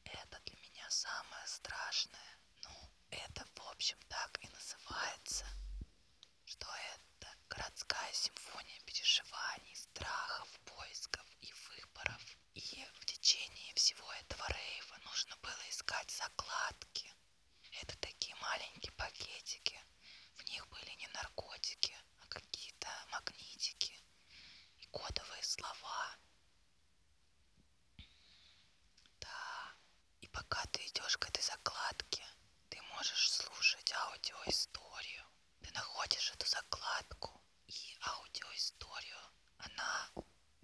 Это 0.03 0.39
для 0.45 0.57
меня 0.57 0.89
самое 0.89 1.47
страшное. 1.47 2.37
Ну, 2.63 2.91
это, 3.11 3.45
в 3.55 3.67
общем, 3.69 3.97
так 4.09 4.37
и 4.43 4.47
называется. 4.49 5.45
Что 6.45 6.67
это 6.95 7.27
городская 7.49 8.13
симфония 8.13 8.79
переживаний, 8.81 9.75
страхов, 9.75 10.49
поисков 10.65 11.25
и 11.41 11.53
выборов. 11.69 12.21
И 12.55 12.85
в 12.99 13.05
течение 13.05 13.73
всего 13.75 14.11
этого 14.13 14.45
рейва 14.49 14.97
нужно 15.05 15.35
искать 16.09 16.11
закладки. 16.11 17.13
Это 17.81 17.95
такие 17.97 18.35
маленькие 18.35 18.91
пакетики. 18.93 19.79
В 20.35 20.45
них 20.49 20.67
были 20.69 20.91
не 20.95 21.07
наркотики, 21.09 21.95
а 22.19 22.27
какие-то 22.27 22.87
магнитики 23.11 23.93
и 24.79 24.85
кодовые 24.87 25.43
слова. 25.43 26.17
Да, 29.19 29.75
и 30.21 30.27
пока 30.27 30.65
ты 30.67 30.85
идешь 30.87 31.17
к 31.17 31.27
этой 31.29 31.43
закладке, 31.43 32.25
ты 32.69 32.81
можешь 32.93 33.31
слушать 33.31 33.91
аудиоисторию. 33.93 35.25
Ты 35.61 35.71
находишь 35.73 36.31
эту 36.31 36.47
закладку 36.47 37.41
и 37.67 37.97
аудиоисторию 38.01 39.19
она 39.57 40.09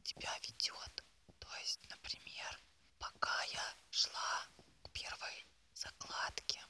тебя 0.04 0.38
ведет. 0.40 1.04
То 1.40 1.56
есть, 1.58 1.82
например, 1.90 2.60
пока 3.00 3.44
я 3.44 3.76
шла 3.92 4.48
к 4.84 4.90
первой 4.92 5.46
закладке, 5.74 6.62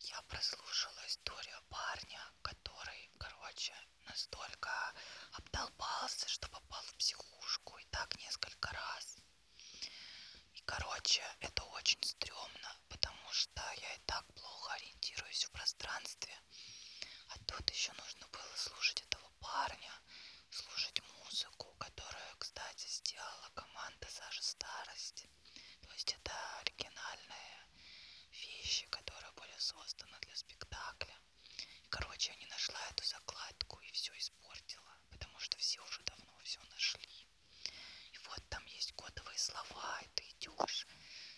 я 0.00 0.22
прослушала 0.22 1.06
историю 1.06 1.60
парня, 1.68 2.20
который, 2.42 3.10
короче, 3.18 3.74
настолько 4.22 4.70
обдолбался, 5.32 6.28
что 6.28 6.48
попал 6.48 6.82
в 6.82 6.94
психушку 6.94 7.76
и 7.78 7.84
так 7.86 8.16
несколько 8.18 8.70
раз. 8.70 9.16
И, 10.54 10.60
короче, 10.64 11.22
это 11.40 11.64
очень 11.64 12.00
стрёмно, 12.04 12.76
потому 12.88 13.32
что 13.32 13.62
я 13.80 13.94
и 13.94 13.98
так 14.06 14.24
плохо 14.34 14.74
ориентируюсь 14.74 15.44
в 15.44 15.50
пространстве. 15.50 16.38
А 17.30 17.38
тут 17.46 17.68
еще 17.70 17.92
нужно 17.94 18.28
было 18.28 18.56
слушать 18.56 19.00
этого 19.02 19.28
парня, 19.40 19.92
слушать 20.50 21.02
музыку, 21.18 21.74
которую, 21.80 22.36
кстати, 22.38 22.86
сделала 22.86 23.50
команда 23.54 24.06
Саша 24.08 24.42
Старость. 24.44 25.26
То 25.82 25.92
есть 25.94 26.12
это 26.12 26.32
оригинальные 26.60 27.66
вещи, 28.30 28.86
которые 28.86 29.32
были 29.32 29.58
созданы 29.58 30.16
для 30.20 30.36
спектакля. 30.36 31.18
Короче, 31.92 32.30
я 32.30 32.36
не 32.36 32.46
нашла 32.46 32.80
эту 32.88 33.04
закладку 33.04 33.78
и 33.80 33.92
все 33.92 34.16
испортила, 34.16 34.96
потому 35.10 35.38
что 35.38 35.58
все 35.58 35.78
уже 35.84 36.02
давно 36.04 36.32
все 36.42 36.58
нашли. 36.70 37.28
И 38.12 38.18
вот 38.28 38.42
там 38.48 38.64
есть 38.64 38.92
кодовые 38.92 39.38
слова, 39.38 40.00
и 40.00 40.08
ты 40.14 40.24
идешь. 40.30 40.86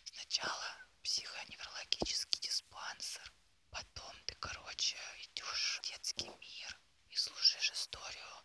Сначала 0.04 0.76
психоневрологический 1.02 2.40
диспансер, 2.40 3.32
потом 3.72 4.14
ты, 4.26 4.36
короче, 4.36 4.96
идешь 5.24 5.80
в 5.82 5.88
детский 5.88 6.28
мир 6.28 6.80
и 7.08 7.16
слушаешь 7.16 7.72
историю 7.72 8.44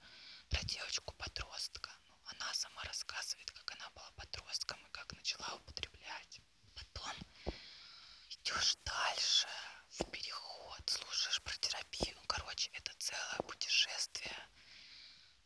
про 0.50 0.64
девочку-подростка. 0.64 1.92
Ну, 2.08 2.14
она 2.26 2.52
сама 2.56 2.84
рассказывает, 2.86 3.52
как 3.52 3.70
она 3.74 3.88
была 3.92 4.10
подростком 4.14 4.84
и 4.88 4.90
как 4.90 5.14
начала 5.14 5.54
употреблять. 5.58 6.42
Потом 6.74 7.14
идешь 8.30 8.78
дальше, 8.84 9.48
в 9.90 10.06
переход, 10.12 10.90
слушаешь 10.90 11.42
про 11.42 11.56
терапию. 11.58 12.16
Ну, 12.16 12.24
короче, 12.28 12.70
это 12.74 12.92
целое 13.10 13.40
путешествие 13.48 14.38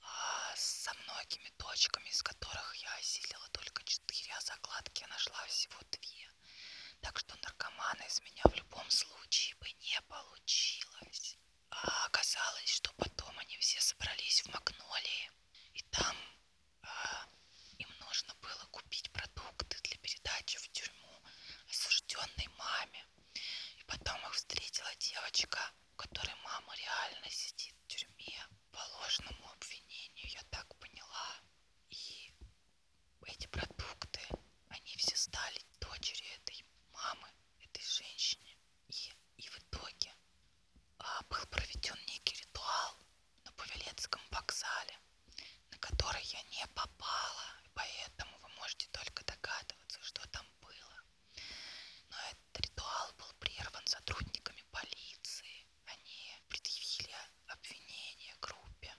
а, 0.02 0.56
со 0.56 0.94
многими 1.06 1.50
точками, 1.58 2.10
из 2.10 2.22
которых 2.22 2.76
я 2.76 2.94
осилила 2.96 3.48
только 3.52 3.84
четыре, 3.86 4.34
а 4.34 4.42
закладки 4.42 5.02
я 5.02 5.08
нашла 5.08 5.46
всего 5.48 5.80
две. 5.92 6.30
Так 7.02 7.20
что 7.20 7.36
наркомана 7.42 8.04
из 8.04 8.20
меня 8.22 8.44
в 8.44 8.56
любом 8.56 8.90
случае 8.90 9.56
бы 9.56 9.72
не 9.72 10.02
получилось. 10.10 11.38
А 11.70 12.06
оказалось, 12.06 12.70
что 12.70 12.92
потом 12.98 13.38
они 13.40 13.58
все 13.60 13.80
собрались 13.80 14.42
в 14.42 14.50
Магнолии, 14.50 15.32
и 15.74 15.82
там 15.84 16.18
а, 16.82 17.28
им 17.78 17.90
нужно 18.00 18.36
было 18.36 18.66
купить 18.72 19.10
продукты 19.12 19.78
для 19.84 19.98
передачи 20.00 20.58
в 20.58 20.70
тюрьму 20.72 21.24
осужденной 21.70 22.48
маме. 22.58 23.06
И 23.78 23.84
потом 23.86 24.20
их 24.28 24.34
встретила 24.34 24.94
девочка, 24.98 25.60
у 25.94 25.96
которой 25.96 26.36
мама 26.44 26.76
реально 26.76 27.30
сидит 27.30 27.76
в 27.84 27.88
тюрьме 27.88 28.48
по 28.72 28.80
ложному 28.98 29.50
обвинению, 29.52 30.28
я 30.30 30.44
так 30.50 30.68
поняла. 30.80 31.42
И 31.90 32.34
эти 33.28 33.48
продукты, 33.48 34.20
они 34.70 34.96
все 34.98 35.16
стали 35.16 35.60
дочери 35.80 36.26
этой 36.38 36.66
мамы, 36.92 37.30
этой 37.60 37.84
женщине. 37.84 38.58
И, 38.88 39.14
и 39.38 39.48
в 39.48 39.60
итоге 39.60 40.14
а, 40.98 41.22
был 41.30 41.46
проведен 41.48 41.98
некий 42.08 42.36
ритуал 42.42 42.98
на 43.46 43.52
Павелецком 43.54 44.22
вокзале, 44.32 44.98
на 45.72 45.78
который 45.78 46.24
я 46.24 46.42
не 46.44 46.66
попала, 46.74 47.46
поэтому 47.74 48.38
вы 48.40 48.50
можете 48.60 48.88
только 48.92 49.24
догадываться, 49.26 50.02
что 50.02 50.28
там 50.30 50.46
было. 50.62 51.04
Но 52.10 52.18
этот 52.32 52.60
ритуал 52.66 53.14
был 53.18 53.32
прерван 53.40 53.86
сотрудниками 53.88 54.64
полиции. 54.72 55.68
Они 55.86 56.34
предъявили 56.50 57.16
обвинение 57.48 58.36
группе, 58.42 58.96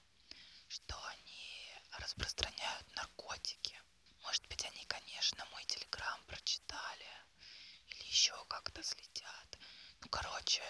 что 0.69 0.95
они 1.07 1.73
распространяют 1.99 2.87
наркотики. 2.95 3.81
Может 4.23 4.47
быть, 4.49 4.65
они, 4.65 4.85
конечно, 4.87 5.45
мой 5.47 5.65
телеграм 5.65 6.21
прочитали 6.27 7.09
или 7.89 8.03
еще 8.25 8.45
как-то 8.49 8.83
следят. 8.83 9.59
Ну, 10.01 10.09
короче, 10.09 10.63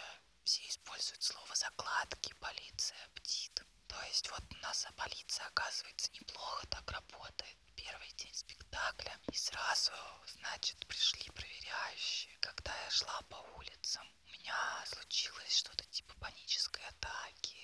все 0.43 0.67
используют 0.67 1.23
слово 1.23 1.55
закладки, 1.55 2.35
полиция 2.40 3.09
бдит. 3.14 3.62
То 3.87 4.03
есть 4.09 4.29
вот 4.31 4.43
у 4.51 4.57
нас 4.57 4.85
полиция, 4.97 5.47
оказывается, 5.47 6.11
неплохо 6.14 6.67
так 6.67 6.90
работает. 6.90 7.57
Первый 7.77 8.11
день 8.14 8.35
спектакля. 8.35 9.17
И 9.31 9.37
сразу, 9.37 9.93
значит, 10.27 10.85
пришли 10.88 11.31
проверяющие. 11.31 12.37
Когда 12.40 12.75
я 12.83 12.90
шла 12.90 13.23
по 13.31 13.37
улицам, 13.57 14.05
у 14.27 14.31
меня 14.33 14.85
случилось 14.87 15.57
что-то 15.57 15.85
типа 15.93 16.12
панической 16.19 16.85
атаки. 16.88 17.57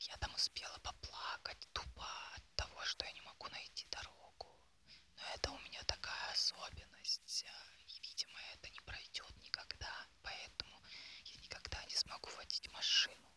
Я 0.00 0.16
там 0.16 0.34
успела 0.34 0.78
поплакать 0.78 1.68
тупо 1.74 2.08
от 2.36 2.56
того, 2.56 2.82
что 2.86 3.04
я 3.04 3.12
не 3.12 3.20
могу 3.20 3.48
найти 3.48 3.86
дорогу. 3.90 4.48
Но 5.16 5.24
это 5.34 5.50
у 5.50 5.58
меня 5.58 5.82
такая 5.84 6.32
особенность. 6.32 7.44
Видимо, 8.06 8.38
это 8.52 8.70
не 8.70 8.80
пройдет 8.80 9.34
никогда. 9.42 10.06
Поэтому 10.22 10.82
я 11.24 11.36
никогда 11.40 11.82
не 11.84 11.94
смогу 11.96 12.28
водить 12.36 12.70
машину. 12.72 13.30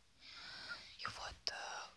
И 0.99 1.05
вот, 1.07 1.49
э, 1.49 1.89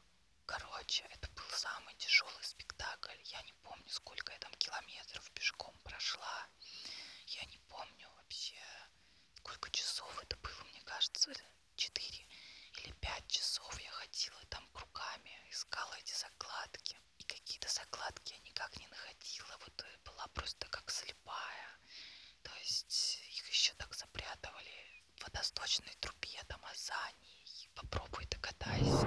короче, 0.47 1.05
это 1.11 1.29
был 1.31 1.49
самый 1.51 1.95
тяжелый 1.97 2.45
спектакль. 2.45 3.17
Я 3.25 3.43
не 3.43 3.53
помню, 3.65 3.89
сколько 3.89 4.33
я 4.33 4.39
там 4.39 4.53
километров 4.55 5.31
пешком 5.33 5.77
прошла. 5.85 6.49
Я 7.27 7.45
не 7.47 7.59
помню 7.69 8.09
вообще, 8.17 8.63
сколько 9.37 9.71
часов 9.71 10.19
это 10.23 10.37
было, 10.37 10.63
мне 10.71 10.81
кажется, 10.83 11.33
4 11.77 12.27
или 12.79 12.93
5 12.93 13.29
часов 13.29 13.81
я 13.81 13.91
ходила 13.91 14.45
там 14.47 14.67
кругами, 14.73 15.33
искала 15.51 15.95
эти 15.99 16.15
закладки. 16.15 16.97
И 17.19 17.25
какие-то 17.25 17.69
закладки 17.69 18.33
я 18.33 18.39
никак 18.41 18.77
не 18.77 18.87
находила. 18.89 19.57
Вот 19.65 19.83
э, 19.83 19.99
была 20.05 20.27
просто 20.29 20.67
как 20.69 20.91
слепая. 20.91 21.79
То 22.43 22.51
есть 22.61 23.21
их 23.37 23.49
еще 23.49 23.75
так 23.75 23.95
запрятывали 23.95 25.05
в 25.17 25.23
водосточной 25.25 25.95
трубе 26.01 26.41
там 26.47 26.61
Азании. 26.65 27.71
Попробуй 27.75 28.27
догадайся. 28.27 29.07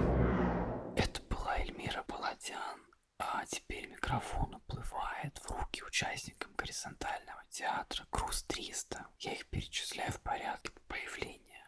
Это 0.96 1.22
была 1.24 1.58
Эльмира 1.58 2.04
Паладян. 2.04 2.80
А 3.20 3.46
теперь 3.46 3.88
микрофон 3.88 4.56
уплывает 4.56 5.38
в 5.40 5.52
руки 5.52 5.84
участникам 5.84 6.54
горизонтального 6.56 7.44
театра 7.50 8.06
Круз-300. 8.10 9.06
Я 9.20 9.34
их 9.34 9.48
перечисляю 9.48 10.12
в 10.12 10.20
порядке 10.22 10.72
появления. 10.88 11.66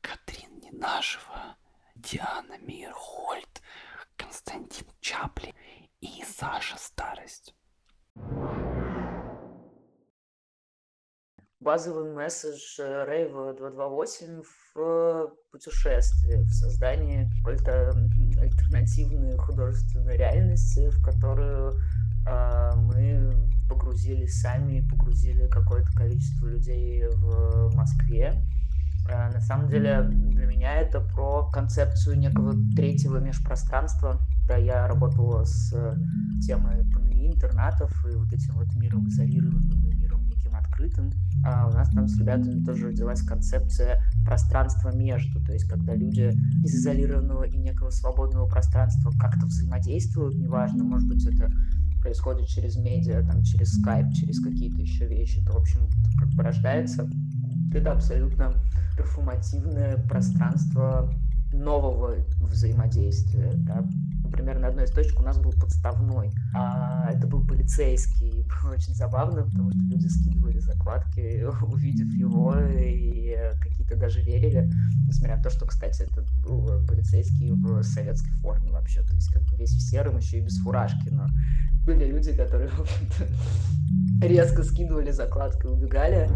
Катрин 0.00 0.58
Ненашева, 0.60 1.56
Диана 1.94 2.58
Мирхольд, 2.58 3.62
Константин 4.16 4.88
Чаплин 5.00 5.54
и 6.00 6.24
Саша 6.24 6.76
Старость. 6.76 7.54
Базовый 11.62 12.12
месседж 12.12 12.80
э, 12.80 13.04
Рейва 13.08 13.54
228 13.54 14.42
в 14.42 14.80
э, 14.80 15.26
путешествии, 15.52 16.42
в 16.42 16.52
создании 16.52 17.30
какой-то 17.38 17.90
альтернативной 18.40 19.36
художественной 19.36 20.16
реальности, 20.16 20.90
в 20.90 21.02
которую 21.02 21.74
а, 22.26 22.74
мы 22.76 23.32
погрузились 23.68 24.40
сами, 24.40 24.86
погрузили 24.88 25.48
какое-то 25.48 25.92
количество 25.92 26.46
людей 26.46 27.04
в 27.08 27.74
Москве. 27.74 28.42
А, 29.10 29.30
На 29.30 29.40
самом 29.40 29.68
деле 29.68 30.02
для 30.02 30.46
меня 30.46 30.76
это 30.76 31.00
про 31.00 31.50
концепцию 31.50 32.18
некого 32.18 32.54
третьего 32.76 33.18
межпространства. 33.18 34.20
Да, 34.48 34.56
я 34.56 34.86
работала 34.88 35.44
с 35.44 35.72
э, 35.72 35.96
темой 36.46 36.82
интернатов 37.42 37.90
и 38.06 38.14
вот 38.14 38.32
этим 38.32 38.54
вот 38.54 38.72
миром 38.74 39.08
изолированным 39.08 39.84
и 39.88 39.94
миром 39.94 40.21
открытым. 40.72 41.12
А 41.44 41.68
у 41.68 41.72
нас 41.72 41.90
там 41.90 42.08
с 42.08 42.18
ребятами 42.18 42.64
тоже 42.64 42.88
родилась 42.88 43.22
концепция 43.22 44.02
пространства 44.24 44.94
между, 44.94 45.44
то 45.44 45.52
есть 45.52 45.68
когда 45.68 45.94
люди 45.94 46.32
из 46.64 46.74
изолированного 46.74 47.44
и 47.44 47.58
некого 47.58 47.90
свободного 47.90 48.46
пространства 48.46 49.12
как-то 49.18 49.46
взаимодействуют, 49.46 50.36
неважно, 50.36 50.84
может 50.84 51.08
быть 51.08 51.26
это 51.26 51.50
происходит 52.00 52.48
через 52.48 52.76
медиа, 52.76 53.22
там, 53.22 53.42
через 53.42 53.78
скайп, 53.78 54.12
через 54.12 54.42
какие-то 54.42 54.80
еще 54.80 55.06
вещи, 55.06 55.44
то, 55.44 55.52
в 55.52 55.56
общем, 55.56 55.88
как 56.18 56.28
бы 56.30 56.42
рождается 56.42 57.08
это 57.72 57.92
абсолютно 57.92 58.54
перформативное 58.96 59.96
пространство 60.08 61.10
нового 61.52 62.16
взаимодействия. 62.40 63.52
Да? 63.54 63.84
Например, 64.42 64.60
на 64.60 64.68
одной 64.70 64.86
из 64.86 64.90
точек 64.90 65.20
у 65.20 65.22
нас 65.22 65.38
был 65.38 65.52
подставной, 65.52 66.32
а 66.52 67.12
это 67.12 67.28
был 67.28 67.46
полицейский. 67.46 68.44
Было 68.60 68.72
очень 68.72 68.92
забавно, 68.92 69.44
потому 69.44 69.70
что 69.70 69.78
люди 69.78 70.08
скидывали 70.08 70.58
закладки, 70.58 71.44
увидев 71.62 72.12
его, 72.12 72.56
и 72.58 73.36
какие-то 73.60 73.94
даже 73.94 74.20
верили, 74.20 74.68
несмотря 75.06 75.36
на 75.36 75.44
то, 75.44 75.50
что, 75.50 75.64
кстати, 75.64 76.02
это 76.02 76.26
был 76.42 76.84
полицейский 76.88 77.52
в 77.52 77.84
советской 77.84 78.32
форме 78.40 78.72
вообще, 78.72 79.02
то 79.02 79.14
есть 79.14 79.32
как 79.32 79.44
бы 79.44 79.56
весь 79.56 79.70
в 79.70 79.80
сером, 79.80 80.16
еще 80.16 80.38
и 80.38 80.44
без 80.44 80.58
фуражки, 80.58 81.08
но 81.10 81.28
были 81.86 82.06
люди, 82.06 82.32
которые, 82.34 82.70
резко 84.22 84.64
скидывали 84.64 85.12
закладки 85.12 85.66
и 85.66 85.70
убегали. 85.70 86.28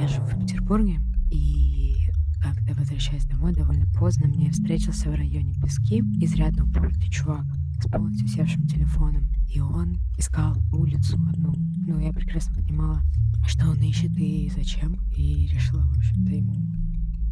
Я 0.00 0.08
живу 0.08 0.26
в 0.28 0.40
Петербурге, 0.40 0.98
и 1.30 2.08
когда 2.42 2.72
возвращаясь 2.72 3.27
домой 3.38 3.54
довольно 3.54 3.86
поздно, 3.94 4.26
мне 4.26 4.50
встретился 4.50 5.10
в 5.10 5.14
районе 5.14 5.54
Пески 5.62 6.00
изрядно 6.20 6.64
упоротый 6.64 7.08
чувак 7.08 7.44
с 7.80 7.88
полностью 7.88 8.26
севшим 8.26 8.66
телефоном. 8.66 9.28
И 9.48 9.60
он 9.60 10.00
искал 10.18 10.56
улицу 10.72 11.16
одну. 11.30 11.54
Ну, 11.86 12.00
я 12.00 12.12
прекрасно 12.12 12.56
понимала, 12.56 13.00
что 13.46 13.68
он 13.68 13.80
ищет 13.80 14.10
и 14.16 14.50
зачем. 14.54 14.96
И 15.16 15.46
решила, 15.46 15.82
в 15.82 15.98
общем-то, 15.98 16.34
ему 16.34 16.66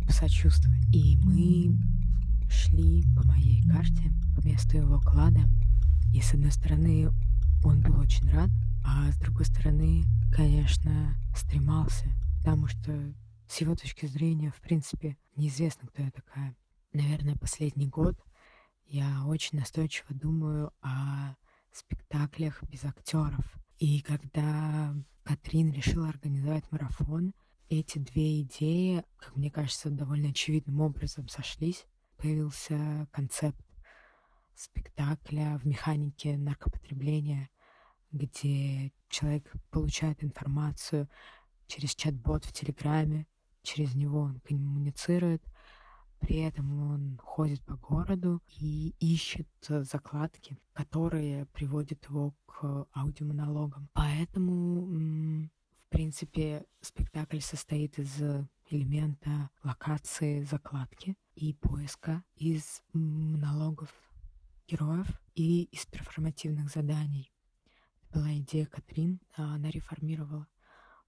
посочувствовать. 0.07 0.81
И 0.95 1.19
мы 1.25 1.77
шли 2.49 3.05
по 3.17 3.27
моей 3.27 3.61
карте, 3.67 4.13
по 4.37 4.47
месту 4.47 4.77
его 4.77 5.01
клада. 5.01 5.41
И 6.15 6.21
с 6.21 6.35
одной 6.35 6.53
стороны, 6.53 7.09
он 7.65 7.81
был 7.81 7.99
очень 7.99 8.31
рад, 8.31 8.51
а 8.85 9.11
с 9.11 9.19
другой 9.19 9.45
стороны, 9.45 10.05
конечно, 10.31 11.17
стремался, 11.35 12.07
потому 12.39 12.69
что 12.69 12.93
с 13.49 13.61
его 13.61 13.75
точки 13.75 14.07
зрения, 14.07 14.51
в 14.51 14.61
принципе, 14.61 15.17
неизвестно, 15.37 15.89
кто 15.89 16.03
я 16.03 16.11
такая. 16.11 16.57
Наверное, 16.93 17.37
последний 17.37 17.87
год 17.89 18.19
я 18.87 19.25
очень 19.27 19.59
настойчиво 19.59 20.15
думаю 20.15 20.73
о 20.81 21.35
спектаклях 21.73 22.63
без 22.65 22.85
актеров. 22.85 23.45
И 23.79 24.01
когда 24.01 24.95
Катрин 25.23 25.73
решила 25.73 26.09
организовать 26.09 26.71
марафон, 26.71 27.35
эти 27.69 27.99
две 27.99 28.43
идеи, 28.43 29.05
как 29.19 29.37
мне 29.37 29.51
кажется, 29.51 29.91
довольно 29.91 30.31
очевидным 30.31 30.81
образом 30.81 31.29
сошлись. 31.29 31.85
Появился 32.17 33.09
концепт 33.11 33.61
спектакля 34.55 35.59
в 35.59 35.67
механике 35.67 36.39
наркопотребления, 36.39 37.51
где 38.13 38.93
человек 39.09 39.53
получает 39.71 40.25
информацию 40.25 41.11
через 41.67 41.95
чат-бот 41.95 42.45
в 42.45 42.53
Телеграме, 42.53 43.27
через 43.67 43.95
него 43.95 44.21
он 44.21 44.41
коммуницирует, 44.41 45.43
при 46.21 46.37
этом 46.37 46.91
он 46.91 47.19
ходит 47.23 47.61
по 47.63 47.77
городу 47.77 48.41
и 48.59 48.95
ищет 49.01 49.49
закладки, 49.69 50.57
которые 50.73 51.47
приводят 51.47 52.05
его 52.09 52.35
к 52.47 52.87
аудиомонологам. 52.95 53.91
Поэтому, 53.93 54.87
в 54.87 55.89
принципе, 55.89 56.65
спектакль 56.81 57.41
состоит 57.41 57.99
из 57.99 58.21
элемента 58.71 59.51
локации 59.63 60.43
закладки 60.43 61.17
и 61.35 61.53
поиска 61.53 62.25
из 62.37 62.83
монологов 62.93 63.93
героев 64.67 65.09
и 65.35 65.65
из 65.65 65.87
перформативных 65.87 66.71
заданий. 66.71 67.33
Это 68.01 68.19
была 68.21 68.35
идея 68.39 68.67
Катрин, 68.67 69.21
а 69.37 69.55
она 69.55 69.71
реформировала 69.71 70.47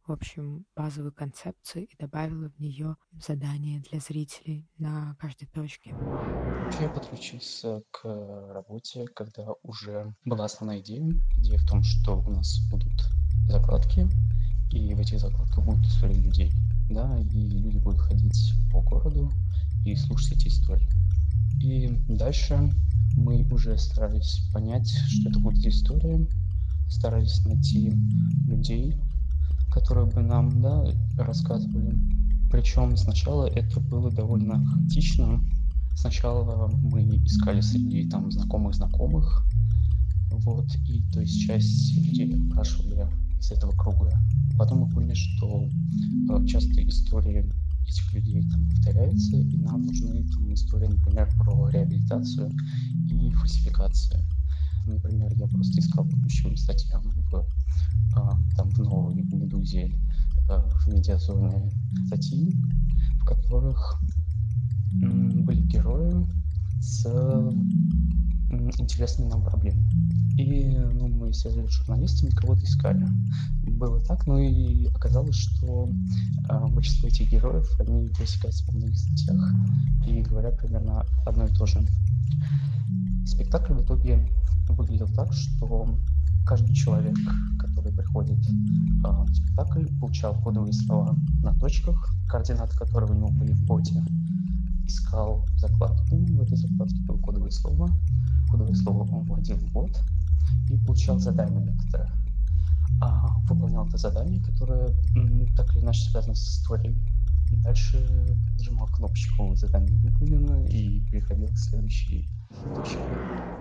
в 0.08 0.12
общем, 0.12 0.64
базовую 0.74 1.12
концепцию 1.12 1.86
и 1.86 1.96
добавила 1.98 2.48
в 2.48 2.58
нее 2.58 2.96
задания 3.12 3.82
для 3.90 4.00
зрителей 4.00 4.66
на 4.78 5.14
каждой 5.20 5.46
точке. 5.48 5.94
Я 6.80 6.88
подключился 6.88 7.82
к 7.90 8.04
работе, 8.54 9.06
когда 9.14 9.48
уже 9.62 10.14
была 10.24 10.46
основная 10.46 10.80
идея. 10.80 11.12
Идея 11.36 11.58
в 11.58 11.68
том, 11.68 11.82
что 11.82 12.22
у 12.22 12.30
нас 12.30 12.58
будут 12.70 12.92
закладки, 13.48 14.08
и 14.72 14.94
в 14.94 15.00
этих 15.00 15.20
закладках 15.20 15.62
будут 15.62 15.84
истории 15.84 16.14
людей. 16.14 16.52
Да, 16.88 17.20
и 17.20 17.58
люди 17.58 17.76
будут 17.76 18.00
ходить 18.00 18.54
по 18.72 18.80
городу 18.80 19.30
и 19.84 19.94
слушать 19.94 20.38
эти 20.38 20.48
истории. 20.48 20.88
И 21.62 21.86
дальше 22.08 22.72
мы 23.14 23.46
уже 23.52 23.76
старались 23.76 24.40
понять, 24.54 24.88
что 24.88 25.28
это 25.28 25.38
будет 25.38 25.66
история, 25.66 26.26
старались 26.88 27.44
найти 27.44 27.92
людей, 28.46 28.98
которые 29.70 30.06
бы 30.06 30.20
нам 30.22 30.60
да, 30.60 30.84
рассказывали. 31.16 31.96
Причем 32.50 32.96
сначала 32.96 33.46
это 33.46 33.80
было 33.80 34.10
довольно 34.10 34.64
хаотично. 34.64 35.40
Сначала 35.94 36.68
мы 36.82 37.02
искали 37.24 37.60
среди 37.60 38.08
там 38.08 38.30
знакомых 38.30 38.74
знакомых, 38.74 39.44
вот, 40.30 40.66
и 40.86 41.02
то 41.12 41.20
есть 41.20 41.40
часть 41.40 41.96
людей 41.96 42.40
опрашивали 42.50 43.06
из 43.38 43.50
этого 43.50 43.72
круга. 43.72 44.12
Потом 44.56 44.80
мы 44.80 44.90
поняли, 44.90 45.14
что 45.14 45.68
э, 46.30 46.46
часто 46.46 46.86
истории 46.86 47.50
этих 47.86 48.12
людей 48.12 48.42
там 48.50 48.68
повторяются, 48.68 49.36
и 49.36 49.56
нам 49.58 49.82
нужны 49.82 50.24
там 50.28 50.52
истории, 50.52 50.86
например, 50.86 51.28
про 51.38 51.68
реабилитацию 51.68 52.52
и 53.10 53.30
фальсификацию. 53.30 54.22
Например, 54.86 55.32
я 55.34 55.46
просто 55.46 55.80
искал 55.80 56.04
по 56.04 56.16
ключевым 56.22 56.56
статьям 56.56 57.02
в 57.02 57.44
а, 58.16 58.38
там 58.56 58.70
в 58.70 58.78
новой 58.78 59.14
медузе 59.14 59.92
а, 60.48 60.66
в 60.66 60.88
медиазоне 60.88 61.70
статьи, 62.06 62.56
в 63.20 63.24
которых 63.24 64.00
были 64.92 65.60
герои 65.62 66.26
с 66.80 67.06
интересными 68.78 69.28
нам 69.28 69.42
проблемами. 69.42 69.88
И 70.38 70.76
ну, 70.76 71.08
мы 71.08 71.34
связались 71.34 71.70
с 71.70 71.74
журналистами, 71.74 72.30
кого-то 72.30 72.62
искали. 72.62 73.06
Было 73.64 74.00
так, 74.00 74.26
но 74.26 74.38
и 74.38 74.86
оказалось, 74.86 75.34
что 75.34 75.90
э, 76.48 76.66
большинство 76.68 77.08
этих 77.08 77.30
героев, 77.30 77.68
они 77.80 78.08
пересекаются 78.08 78.64
во 78.68 78.78
многих 78.78 78.98
статьях 78.98 79.52
и 80.06 80.22
говорят 80.22 80.58
примерно 80.58 81.04
одно 81.26 81.46
и 81.46 81.52
то 81.52 81.66
же. 81.66 81.80
Спектакль 83.28 83.74
в 83.74 83.84
итоге 83.84 84.26
выглядел 84.70 85.06
так, 85.08 85.32
что 85.34 85.86
каждый 86.46 86.74
человек, 86.74 87.14
который 87.58 87.92
приходит 87.92 88.38
э, 88.38 89.06
в 89.06 89.34
спектакль, 89.34 89.86
получал 90.00 90.34
кодовые 90.42 90.72
слова 90.72 91.14
на 91.42 91.52
точках, 91.60 92.10
координаты 92.26 92.74
которого 92.78 93.12
у 93.12 93.16
него 93.16 93.28
были 93.28 93.52
в 93.52 93.66
боте, 93.66 94.02
искал 94.86 95.44
закладку, 95.56 96.16
в 96.16 96.40
этой 96.40 96.56
закладке 96.56 97.02
было 97.02 97.18
кодовое 97.18 97.50
слово, 97.50 97.90
кодовое 98.50 98.74
слово 98.74 99.02
он 99.02 99.24
вводил 99.26 99.56
в 99.56 99.72
бот 99.72 100.02
и 100.70 100.78
получал 100.78 101.18
задание 101.18 101.60
некоторое. 101.60 102.10
А, 103.02 103.38
выполнял 103.46 103.86
это 103.86 103.98
задание, 103.98 104.42
которое 104.42 104.88
так 105.54 105.76
или 105.76 105.84
иначе 105.84 106.10
связано 106.10 106.34
с 106.34 106.48
историей. 106.48 106.96
И 107.50 107.56
дальше 107.56 107.98
нажимал 108.56 108.88
кнопочку 108.88 109.54
«Задание 109.54 109.98
выполнено» 109.98 110.66
и 110.68 111.00
переходил 111.10 111.48
к 111.48 111.58
следующей 111.58 112.28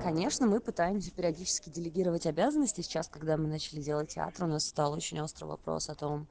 Конечно, 0.01 0.47
мы 0.47 0.59
пытаемся 0.59 1.11
периодически 1.11 1.69
делегировать 1.69 2.25
обязанности. 2.25 2.81
Сейчас, 2.81 3.07
когда 3.07 3.35
мы 3.35 3.47
начали 3.47 3.81
делать 3.81 4.09
театр, 4.09 4.45
у 4.45 4.47
нас 4.47 4.65
стал 4.65 4.93
очень 4.93 5.19
острый 5.19 5.45
вопрос 5.45 5.89
о 5.89 5.95
том, 5.95 6.27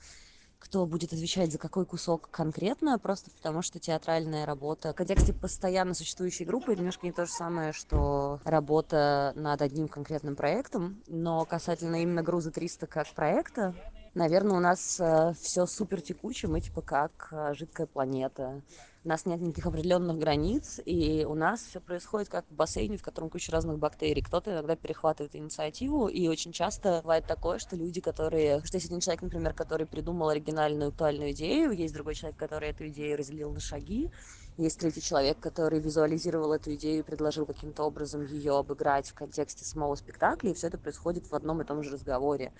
кто 0.59 0.87
будет 0.87 1.13
отвечать 1.13 1.53
за 1.53 1.59
какой 1.59 1.85
кусок 1.85 2.31
конкретно, 2.31 2.99
просто 2.99 3.31
потому 3.31 3.63
что 3.63 3.79
театральная 3.79 4.47
работа. 4.47 4.93
В 4.93 4.97
контексте 4.97 5.33
постоянно 5.33 5.95
существующей 5.95 6.45
группы 6.45 6.73
это 6.73 6.81
немножко 6.81 7.07
не 7.07 7.13
то 7.13 7.27
же 7.27 7.33
самое, 7.33 7.73
что 7.73 8.41
работа 8.45 9.33
над 9.37 9.61
одним 9.61 9.87
конкретным 9.87 10.35
проектом, 10.35 11.03
но 11.07 11.45
касательно 11.45 12.03
именно 12.03 12.23
груза 12.23 12.51
300 12.51 12.87
как 12.87 13.07
проекта, 13.15 13.75
наверное, 14.17 14.57
у 14.57 14.61
нас 14.61 14.99
э, 14.99 15.35
все 15.41 15.67
супер 15.67 16.01
текуче, 16.01 16.49
мы 16.49 16.61
типа 16.61 16.83
как 16.83 17.29
э, 17.31 17.55
жидкая 17.55 17.87
планета 17.87 18.63
у 19.07 19.09
нас 19.09 19.25
нет 19.25 19.41
никаких 19.41 19.67
определенных 19.67 20.19
границ, 20.19 20.81
и 20.85 21.25
у 21.25 21.35
нас 21.35 21.61
все 21.61 21.81
происходит 21.81 22.29
как 22.29 22.45
в 22.51 22.55
бассейне, 22.55 22.97
в 22.97 23.05
котором 23.05 23.31
куча 23.31 23.53
разных 23.53 23.79
бактерий. 23.79 24.21
Кто-то 24.21 24.51
иногда 24.51 24.75
перехватывает 24.75 25.37
инициативу, 25.37 26.09
и 26.09 26.27
очень 26.27 26.51
часто 26.51 27.03
бывает 27.03 27.25
такое, 27.25 27.61
что 27.61 27.77
люди, 27.77 28.01
которые... 28.01 28.61
Что 28.65 28.79
есть 28.79 28.87
один 28.87 28.99
человек, 28.99 29.23
например, 29.23 29.55
который 29.55 29.87
придумал 29.87 30.31
оригинальную 30.31 30.89
актуальную 30.89 31.31
идею, 31.31 31.71
есть 31.71 31.95
другой 31.95 32.17
человек, 32.17 32.37
который 32.37 32.71
эту 32.71 32.89
идею 32.89 33.17
разделил 33.17 33.53
на 33.53 33.61
шаги, 33.61 34.11
есть 34.57 34.81
третий 34.81 35.03
человек, 35.03 35.39
который 35.39 35.79
визуализировал 35.79 36.53
эту 36.53 36.75
идею 36.75 36.99
и 36.99 37.03
предложил 37.03 37.47
каким-то 37.47 37.85
образом 37.85 38.27
ее 38.27 38.59
обыграть 38.59 39.09
в 39.09 39.15
контексте 39.15 39.65
самого 39.65 39.95
спектакля, 39.95 40.51
и 40.51 40.55
все 40.55 40.67
это 40.67 40.79
происходит 40.79 41.31
в 41.31 41.35
одном 41.37 41.63
и 41.63 41.65
том 41.65 41.85
же 41.85 41.93
разговоре. 41.93 42.53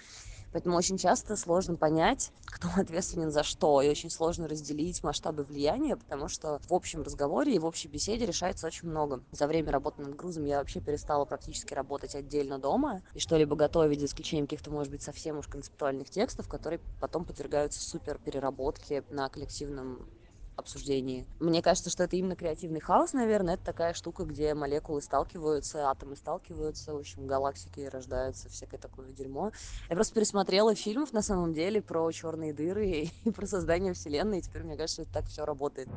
Поэтому 0.57 0.79
очень 0.79 0.97
часто 0.97 1.37
сложно 1.37 1.77
понять, 1.77 2.33
кто 2.47 2.69
ответственен 2.81 3.31
за 3.31 3.43
что, 3.43 3.83
и 3.83 3.91
очень 3.91 4.09
сложно 4.09 4.49
разделить 4.49 5.03
масштабы 5.03 5.43
влияния, 5.43 5.97
потому 5.97 6.29
что 6.29 6.63
в 6.67 6.73
общем 6.73 7.03
разговоре 7.03 7.55
и 7.55 7.59
в 7.59 7.67
общей 7.67 7.89
беседе 7.89 8.25
решается 8.25 8.67
очень 8.67 8.89
много. 8.89 9.23
За 9.33 9.49
время 9.49 9.71
работы 9.71 10.01
над 10.01 10.17
грузом 10.17 10.47
я 10.47 10.61
вообще 10.61 10.81
перестала 10.81 11.27
практически 11.27 11.75
работать 11.75 12.15
отдельно 12.15 12.59
дома 12.59 13.03
и 13.13 13.19
что-либо 13.19 13.55
готовить, 13.55 14.01
за 14.01 14.07
исключением 14.07 14.47
каких-то, 14.47 14.71
может 14.71 14.91
быть, 14.91 15.03
совсем 15.03 15.37
уж 15.37 15.47
концептуальных 15.47 16.09
текстов, 16.09 16.49
которые 16.49 16.81
потом 17.03 17.27
подвергаются 17.27 17.87
супер 17.87 18.17
переработке 18.17 19.05
на 19.11 19.29
коллективном 19.29 20.09
обсуждении. 20.57 21.27
Мне 21.39 21.63
кажется, 21.63 21.91
что 21.91 22.05
это 22.05 22.17
именно 22.17 22.37
креативный 22.37 22.81
хаос, 22.81 23.13
наверное. 23.13 23.55
Это 23.55 23.65
такая 23.65 23.95
штука, 23.95 24.25
где 24.25 24.55
молекулы 24.55 25.03
сталкиваются, 25.03 25.91
атомы 25.91 26.17
сталкиваются, 26.17 26.95
в 26.95 26.99
общем, 26.99 27.27
галактики 27.27 27.81
рождаются, 27.81 28.49
всякое 28.49 28.79
такое 28.79 29.13
дерьмо. 29.13 29.53
Я 29.89 29.95
просто 29.95 30.15
пересмотрела 30.15 30.75
фильмов, 30.75 31.13
на 31.13 31.23
самом 31.23 31.53
деле, 31.53 31.83
про 31.83 32.11
черные 32.11 32.53
дыры 32.53 32.87
и 33.25 33.31
про 33.31 33.47
создание 33.47 33.93
Вселенной, 33.93 34.39
и 34.39 34.43
теперь 34.43 34.63
мне 34.63 34.77
кажется, 34.77 35.05
что 35.05 35.13
так 35.13 35.27
все 35.27 35.45
работает. 35.45 35.89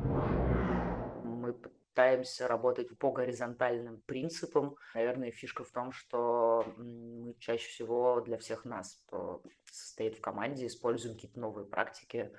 Мы 1.24 1.54
пытаемся 1.54 2.48
работать 2.48 2.98
по 2.98 3.12
горизонтальным 3.12 4.02
принципам. 4.02 4.76
Наверное, 4.94 5.32
фишка 5.32 5.64
в 5.64 5.72
том, 5.72 5.92
что 5.92 6.66
мы 6.78 7.34
чаще 7.40 7.68
всего 7.68 8.22
для 8.22 8.38
всех 8.38 8.66
нас, 8.66 9.02
кто 9.06 9.42
состоит 9.72 10.16
в 10.16 10.22
команде, 10.22 10.68
используем 10.68 11.16
какие-то 11.16 11.40
новые 11.40 11.66
практики, 11.66 12.32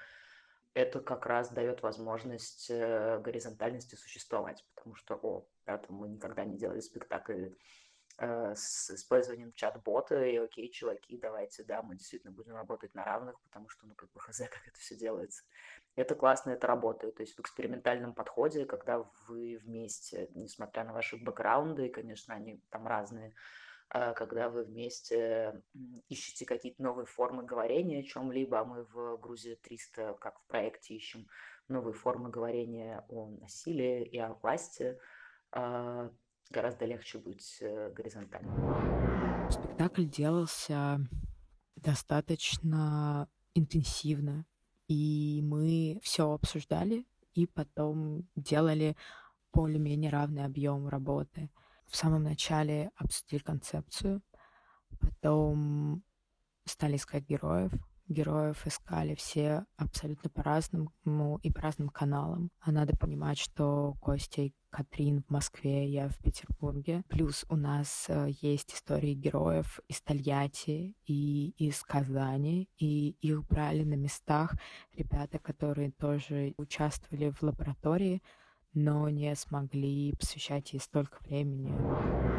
это 0.74 1.00
как 1.00 1.26
раз 1.26 1.50
дает 1.50 1.82
возможность 1.82 2.70
э, 2.70 3.20
горизонтальности 3.20 3.96
существовать, 3.96 4.64
потому 4.74 4.94
что, 4.94 5.16
о, 5.16 5.48
да, 5.66 5.80
мы 5.88 6.08
никогда 6.08 6.44
не 6.44 6.56
делали 6.56 6.80
спектакль 6.80 7.50
э, 8.18 8.54
с 8.54 8.90
использованием 8.90 9.52
чат-бота, 9.52 10.24
и 10.24 10.36
окей, 10.36 10.70
чуваки, 10.70 11.18
давайте, 11.18 11.64
да, 11.64 11.82
мы 11.82 11.96
действительно 11.96 12.32
будем 12.32 12.54
работать 12.54 12.94
на 12.94 13.04
равных, 13.04 13.40
потому 13.42 13.68
что, 13.68 13.86
ну, 13.86 13.94
как 13.94 14.10
бы, 14.12 14.20
хз, 14.20 14.38
как 14.38 14.68
это 14.68 14.78
все 14.78 14.96
делается. 14.96 15.42
Это 15.96 16.14
классно, 16.14 16.50
это 16.50 16.68
работает, 16.68 17.16
то 17.16 17.22
есть 17.22 17.34
в 17.34 17.40
экспериментальном 17.40 18.14
подходе, 18.14 18.64
когда 18.64 19.04
вы 19.26 19.58
вместе, 19.62 20.28
несмотря 20.34 20.84
на 20.84 20.92
ваши 20.92 21.16
бэкграунды, 21.16 21.88
конечно, 21.88 22.34
они 22.34 22.62
там 22.70 22.86
разные, 22.86 23.34
когда 23.90 24.48
вы 24.48 24.64
вместе 24.64 25.62
ищете 26.08 26.46
какие-то 26.46 26.82
новые 26.82 27.06
формы 27.06 27.42
говорения 27.42 28.00
о 28.00 28.04
чем-либо, 28.04 28.60
а 28.60 28.64
мы 28.64 28.84
в 28.84 29.16
Грузии 29.16 29.58
300, 29.62 30.14
как 30.20 30.38
в 30.38 30.46
проекте, 30.46 30.94
ищем 30.94 31.26
новые 31.66 31.92
формы 31.92 32.30
говорения 32.30 33.04
о 33.08 33.28
насилии 33.40 34.04
и 34.04 34.18
о 34.18 34.34
власти, 34.34 34.96
а, 35.52 36.10
гораздо 36.50 36.84
легче 36.84 37.18
быть 37.18 37.58
э, 37.60 37.90
горизонтальным. 37.90 39.50
Спектакль 39.50 40.04
делался 40.04 41.00
достаточно 41.76 43.28
интенсивно, 43.54 44.46
и 44.88 45.40
мы 45.42 45.98
все 46.02 46.30
обсуждали, 46.30 47.06
и 47.34 47.46
потом 47.46 48.28
делали 48.36 48.96
более-менее 49.52 50.10
равный 50.10 50.44
объем 50.44 50.88
работы 50.88 51.50
в 51.90 51.96
самом 51.96 52.22
начале 52.22 52.90
обсудили 52.96 53.40
концепцию, 53.40 54.22
потом 55.00 56.02
стали 56.64 56.96
искать 56.96 57.24
героев. 57.28 57.72
Героев 58.06 58.66
искали 58.66 59.14
все 59.14 59.64
абсолютно 59.76 60.30
по-разному 60.30 61.38
и 61.42 61.52
по 61.52 61.60
разным 61.60 61.88
каналам. 61.88 62.50
А 62.60 62.72
надо 62.72 62.96
понимать, 62.96 63.38
что 63.38 63.94
Костя 64.00 64.42
и 64.42 64.52
Катрин 64.70 65.22
в 65.22 65.30
Москве, 65.30 65.88
я 65.88 66.08
в 66.08 66.18
Петербурге. 66.18 67.02
Плюс 67.08 67.44
у 67.48 67.56
нас 67.56 68.06
э, 68.08 68.28
есть 68.40 68.74
истории 68.74 69.14
героев 69.14 69.78
из 69.88 70.00
Тольятти 70.00 70.96
и 71.06 71.50
из 71.50 71.82
Казани, 71.82 72.68
и 72.78 73.10
их 73.20 73.46
брали 73.46 73.84
на 73.84 73.94
местах 73.94 74.54
ребята, 74.92 75.38
которые 75.38 75.92
тоже 75.92 76.54
участвовали 76.56 77.30
в 77.30 77.42
лаборатории, 77.42 78.22
но 78.74 79.08
не 79.08 79.34
смогли 79.34 80.14
посвящать 80.14 80.72
ей 80.72 80.78
столько 80.80 81.18
времени. 81.22 81.70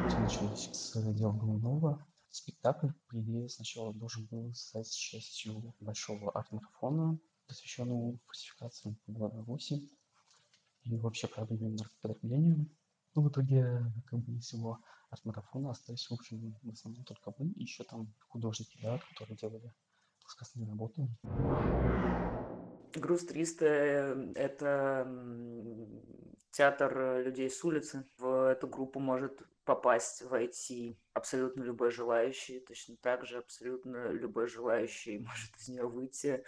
Все 0.07 0.19
началось 0.19 0.69
с 0.71 1.13
дела 1.13 1.33
Голунова. 1.33 2.05
Спектакль, 2.29 2.89
по 3.09 3.19
идее, 3.19 3.49
сначала 3.49 3.93
должен 3.93 4.25
был 4.27 4.53
стать 4.53 4.89
частью 4.89 5.73
большого 5.81 6.31
арт-марафона, 6.31 7.19
посвященного 7.47 8.17
фальсификациям 8.25 8.95
по 9.05 9.11
8 9.11 9.87
и 10.83 10.97
вообще 10.97 11.27
проблеме 11.27 11.71
наркопотребления. 11.71 12.65
Но 13.13 13.21
в 13.21 13.29
итоге, 13.29 13.83
как 14.05 14.19
бы 14.19 14.33
из 14.33 14.45
всего 14.45 14.79
арт-марафона 15.09 15.71
остались, 15.71 16.09
в 16.09 16.13
общем, 16.13 16.55
в 16.63 16.69
основном 16.69 17.03
только 17.03 17.33
вы 17.37 17.49
и 17.49 17.63
еще 17.63 17.83
там 17.83 18.13
художники, 18.29 18.79
да, 18.81 18.97
которые 19.09 19.35
делали 19.35 19.73
сказанные 20.25 20.69
работы. 20.69 21.09
Груз 22.99 23.25
300– 23.25 24.33
это 24.35 25.07
театр 26.51 27.21
людей 27.23 27.49
с 27.49 27.63
улицы. 27.63 28.05
В 28.17 28.51
эту 28.51 28.67
группу 28.67 28.99
может 28.99 29.41
попасть, 29.65 30.23
войти 30.23 30.97
абсолютно 31.13 31.63
любой 31.63 31.91
желающий. 31.91 32.59
Точно 32.59 32.95
так 32.97 33.25
же 33.25 33.37
абсолютно 33.37 34.11
любой 34.11 34.47
желающий 34.47 35.19
может 35.25 35.55
из 35.57 35.67
нее 35.69 35.87
выйти. 35.87 36.43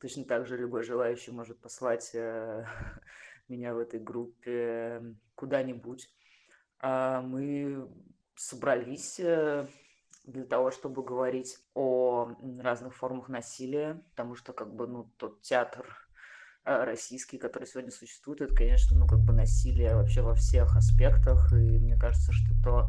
Точно 0.00 0.24
так 0.24 0.46
же 0.46 0.56
любой 0.56 0.82
желающий 0.82 1.32
может 1.32 1.60
послать 1.60 2.10
э, 2.14 2.66
меня 3.48 3.74
в 3.74 3.78
этой 3.78 4.00
группе 4.00 5.02
куда-нибудь. 5.34 6.10
А 6.78 7.22
мы 7.22 7.88
собрались 8.34 9.18
э, 9.18 9.66
для 10.26 10.44
того, 10.44 10.70
чтобы 10.70 11.04
говорить 11.04 11.58
о 11.74 12.32
разных 12.60 12.94
формах 12.94 13.28
насилия, 13.28 14.02
потому 14.10 14.34
что 14.34 14.52
как 14.52 14.74
бы 14.74 14.86
ну 14.86 15.10
тот 15.16 15.40
театр 15.42 15.86
э, 16.64 16.84
российский, 16.84 17.38
который 17.38 17.66
сегодня 17.66 17.92
существует, 17.92 18.40
это, 18.40 18.54
конечно, 18.54 18.98
ну 18.98 19.06
как 19.06 19.20
бы 19.20 19.32
насилие 19.32 19.94
вообще 19.94 20.22
во 20.22 20.34
всех 20.34 20.76
аспектах, 20.76 21.52
и 21.52 21.78
мне 21.78 21.96
кажется, 21.96 22.32
что 22.32 22.54
то 22.64 22.88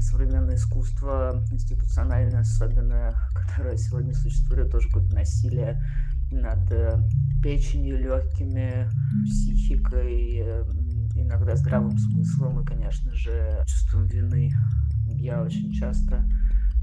современное 0.00 0.56
искусство, 0.56 1.44
институциональное 1.52 2.40
особенно, 2.40 3.14
которое 3.34 3.76
сегодня 3.76 4.14
существует, 4.14 4.62
это 4.62 4.72
тоже 4.72 4.88
какое-то 4.88 5.14
насилие 5.14 5.82
над 6.30 6.70
э, 6.72 6.98
печенью, 7.42 7.98
легкими, 7.98 8.88
психикой, 9.26 10.38
э, 10.38 10.64
иногда 11.14 11.54
здравым 11.56 11.98
смыслом 11.98 12.60
и, 12.60 12.64
конечно 12.64 13.12
же, 13.12 13.62
чувством 13.66 14.06
вины. 14.06 14.52
Я 15.06 15.42
очень 15.42 15.72
часто 15.72 16.24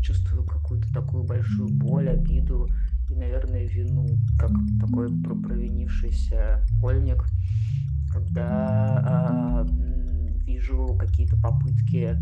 чувствую 0.05 0.43
какую-то 0.45 0.91
такую 0.93 1.23
большую 1.23 1.69
боль, 1.69 2.09
обиду 2.09 2.69
и, 3.09 3.15
наверное, 3.15 3.65
вину, 3.65 4.07
как 4.37 4.51
такой 4.79 5.09
провинившийся 5.21 6.63
школьник, 6.77 7.23
когда 8.11 9.65
э, 9.65 9.71
вижу 10.45 10.95
какие-то 10.99 11.37
попытки 11.41 12.17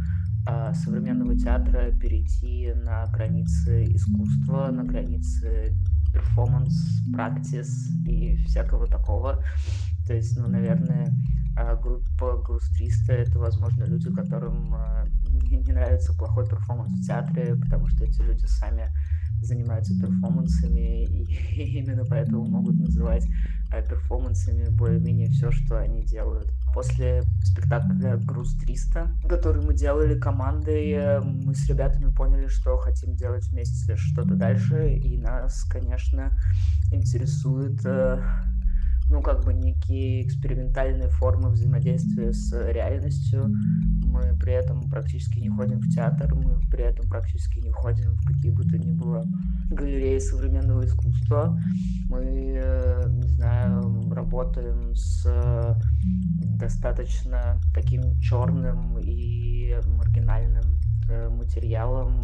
э, 0.48 0.74
современного 0.74 1.38
театра 1.38 1.92
перейти 1.92 2.74
на 2.74 3.06
границы 3.08 3.84
искусства, 3.86 4.70
на 4.72 4.84
границы 4.84 5.76
перформанс, 6.14 6.76
практис 7.14 7.90
и 8.06 8.36
всякого 8.46 8.88
такого. 8.88 9.44
То 10.08 10.14
есть, 10.14 10.38
ну, 10.38 10.48
наверное, 10.48 11.14
группа 11.82 12.42
Груз 12.44 12.70
300 12.78 13.14
это, 13.14 13.40
возможно, 13.40 13.84
люди, 13.84 14.12
которым 14.12 14.74
не, 15.44 15.58
не 15.58 15.74
нравится 15.74 16.14
плохой 16.14 16.48
перформанс 16.48 17.00
в 17.00 17.06
театре, 17.06 17.56
потому 17.56 17.88
что 17.88 18.06
эти 18.06 18.22
люди 18.22 18.46
сами 18.46 18.90
занимаются 19.42 19.94
перформансами, 20.00 21.06
и 21.06 21.80
именно 21.80 22.06
поэтому 22.06 22.46
могут 22.46 22.76
называть 22.76 23.28
перформансами 23.82 24.70
более-менее 24.70 25.30
все, 25.30 25.52
что 25.52 25.80
они 25.80 26.04
делают. 26.04 26.52
После 26.74 27.24
спектакля 27.44 28.18
«Груз 28.18 28.56
300», 28.64 29.28
который 29.28 29.64
мы 29.64 29.74
делали 29.74 30.20
командой, 30.20 31.20
мы 31.22 31.54
с 31.56 31.68
ребятами 31.68 32.14
поняли, 32.14 32.48
что 32.48 32.78
хотим 32.78 33.16
делать 33.16 33.48
вместе 33.50 33.96
что-то 33.96 34.36
дальше, 34.36 34.90
и 34.94 35.18
нас, 35.18 35.64
конечно, 35.64 36.38
интересует 36.92 37.80
ну, 39.14 39.22
как 39.22 39.46
бы 39.46 39.54
некие 39.54 40.26
экспериментальные 40.26 41.08
формы 41.10 41.50
взаимодействия 41.50 42.34
с 42.34 42.52
реальностью. 42.72 43.46
Мы 44.08 44.36
при 44.40 44.54
этом 44.54 44.82
практически 44.90 45.40
не 45.40 45.50
ходим 45.50 45.80
в 45.80 45.88
театр, 45.90 46.34
мы 46.34 46.60
при 46.72 46.84
этом 46.84 47.08
практически 47.08 47.60
не 47.60 47.72
ходим 47.72 48.16
в 48.16 48.26
какие 48.26 48.52
бы 48.52 48.64
то 48.64 48.76
ни 48.80 48.92
было 48.92 49.24
галереи 49.70 50.18
современного 50.18 50.84
искусства. 50.86 51.56
Мы, 52.10 52.60
э, 52.60 53.04
не 53.10 53.28
знаю, 53.28 54.12
работаем 54.12 54.96
с 54.96 55.28
достаточно 56.58 57.62
таким 57.76 58.20
черным 58.20 58.98
и 58.98 59.76
маргинальным 59.86 60.80
э, 61.08 61.30
материалом. 61.30 62.20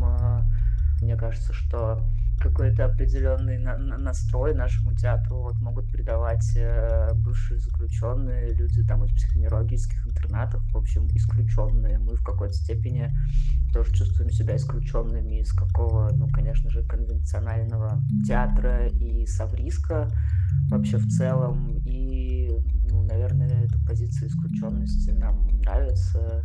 Мне 1.01 1.15
кажется, 1.15 1.53
что 1.53 2.01
какой-то 2.39 2.85
определенный 2.85 3.57
на 3.57 3.77
на 3.77 3.97
настрой 3.97 4.53
нашему 4.53 4.93
театру 4.93 5.41
вот 5.41 5.59
могут 5.59 5.91
придавать 5.91 6.55
э, 6.55 7.11
бывшие 7.15 7.59
заключенные, 7.59 8.53
люди 8.53 8.83
там 8.83 9.03
из 9.03 9.11
психоневрологических 9.11 10.07
интернатов, 10.07 10.61
в 10.71 10.77
общем, 10.77 11.07
исключенные. 11.13 11.99
Мы 11.99 12.15
в 12.15 12.23
какой-то 12.23 12.53
степени 12.53 13.13
тоже 13.73 13.93
чувствуем 13.93 14.31
себя 14.31 14.55
исключенными 14.55 15.41
из 15.41 15.53
какого, 15.53 16.11
ну, 16.13 16.27
конечно 16.29 16.69
же, 16.69 16.83
конвенционального 16.83 18.01
театра 18.25 18.87
и 18.87 19.25
савриска 19.25 20.09
вообще 20.69 20.97
в 20.97 21.07
целом. 21.07 21.77
И, 21.85 22.51
ну, 22.89 23.03
наверное, 23.03 23.65
эта 23.65 23.77
позиция 23.87 24.27
исключенности 24.27 25.11
нам 25.11 25.47
нравится. 25.59 26.43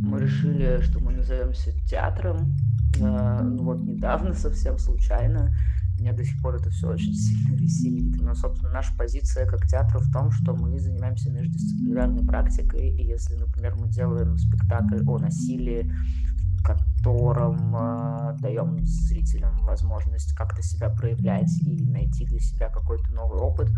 Мы 0.00 0.20
решили, 0.20 0.80
что 0.82 1.00
мы 1.00 1.12
назовемся 1.12 1.72
театром, 1.86 2.56
ну 3.00 3.62
вот 3.64 3.80
недавно, 3.84 4.34
совсем 4.34 4.78
случайно, 4.78 5.54
Меня 5.98 6.12
до 6.12 6.24
сих 6.24 6.40
пор 6.40 6.56
это 6.56 6.70
все 6.70 6.88
очень 6.88 7.12
сильно 7.12 7.56
веселит. 7.56 8.20
Но, 8.20 8.34
собственно, 8.34 8.72
наша 8.72 8.96
позиция 8.96 9.46
как 9.46 9.66
театра 9.66 9.98
в 9.98 10.12
том, 10.12 10.30
что 10.30 10.54
мы 10.54 10.78
занимаемся 10.78 11.30
междисциплинарной 11.30 12.24
практикой, 12.24 12.90
и 12.90 13.02
если, 13.04 13.34
например, 13.34 13.74
мы 13.76 13.88
делаем 13.88 14.38
спектакль 14.38 15.02
о 15.06 15.18
насилии, 15.18 15.90
котором 16.74 17.74
э, 17.76 18.36
даем 18.40 18.78
зрителям 18.84 19.56
возможность 19.64 20.34
как-то 20.34 20.62
себя 20.62 20.90
проявлять 20.90 21.50
и 21.64 21.84
найти 21.90 22.26
для 22.26 22.40
себя 22.40 22.68
какой-то 22.68 23.10
новый 23.12 23.38
опыт, 23.38 23.70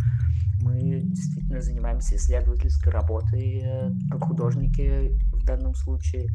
мы 0.63 1.01
действительно 1.03 1.61
занимаемся 1.61 2.17
исследовательской 2.17 2.93
работой 2.93 3.63
э, 3.65 3.91
как 4.11 4.25
художники 4.25 5.19
в 5.33 5.45
данном 5.45 5.75
случае. 5.75 6.29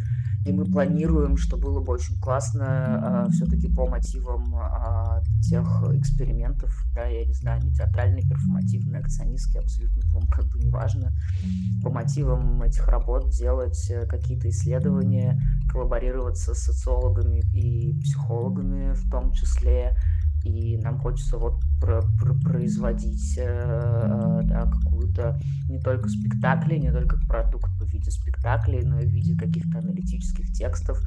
И 0.45 0.51
мы 0.51 0.65
планируем, 0.65 1.37
что 1.37 1.57
было 1.57 1.79
бы 1.79 1.93
очень 1.93 2.19
классно 2.19 3.27
э, 3.27 3.31
все-таки 3.31 3.67
по 3.67 3.87
мотивам 3.87 4.55
э, 4.55 5.23
тех 5.41 5.65
экспериментов, 5.93 6.71
да, 6.93 7.05
я 7.05 7.25
не 7.25 7.33
знаю, 7.33 7.63
не 7.63 7.71
театральные, 7.71 8.23
перформативные, 8.23 9.01
акционистские, 9.01 9.63
абсолютно, 9.63 10.01
по-моему, 10.03 10.27
как 10.31 10.45
бы 10.45 10.59
неважно, 10.59 11.11
по 11.83 11.89
мотивам 11.89 12.61
этих 12.61 12.87
работ 12.87 13.29
делать 13.31 13.89
э, 13.89 14.05
какие-то 14.05 14.49
исследования, 14.49 15.39
коллаборироваться 15.75 16.53
с 16.53 16.59
социологами 16.59 17.41
и 17.53 17.99
психологами 17.99 18.93
в 18.93 19.09
том 19.11 19.33
числе, 19.33 19.97
и 20.43 20.77
нам 20.77 20.99
хочется 20.99 21.37
вот 21.37 21.55
про 21.79 22.01
про 22.19 22.33
производить 22.43 23.37
э, 23.37 23.43
э, 23.43 24.41
да, 24.43 24.71
какую-то 24.71 25.37
не 25.69 25.79
только 25.79 26.09
спектакли, 26.09 26.77
не 26.77 26.91
только 26.91 27.17
продукт 27.27 27.69
в 27.79 27.85
виде 27.85 28.11
спектаклей, 28.11 28.83
но 28.83 28.99
и 28.99 29.05
в 29.05 29.09
виде 29.09 29.37
каких-то 29.37 29.79
аналитических 29.79 30.51
текстов, 30.51 30.99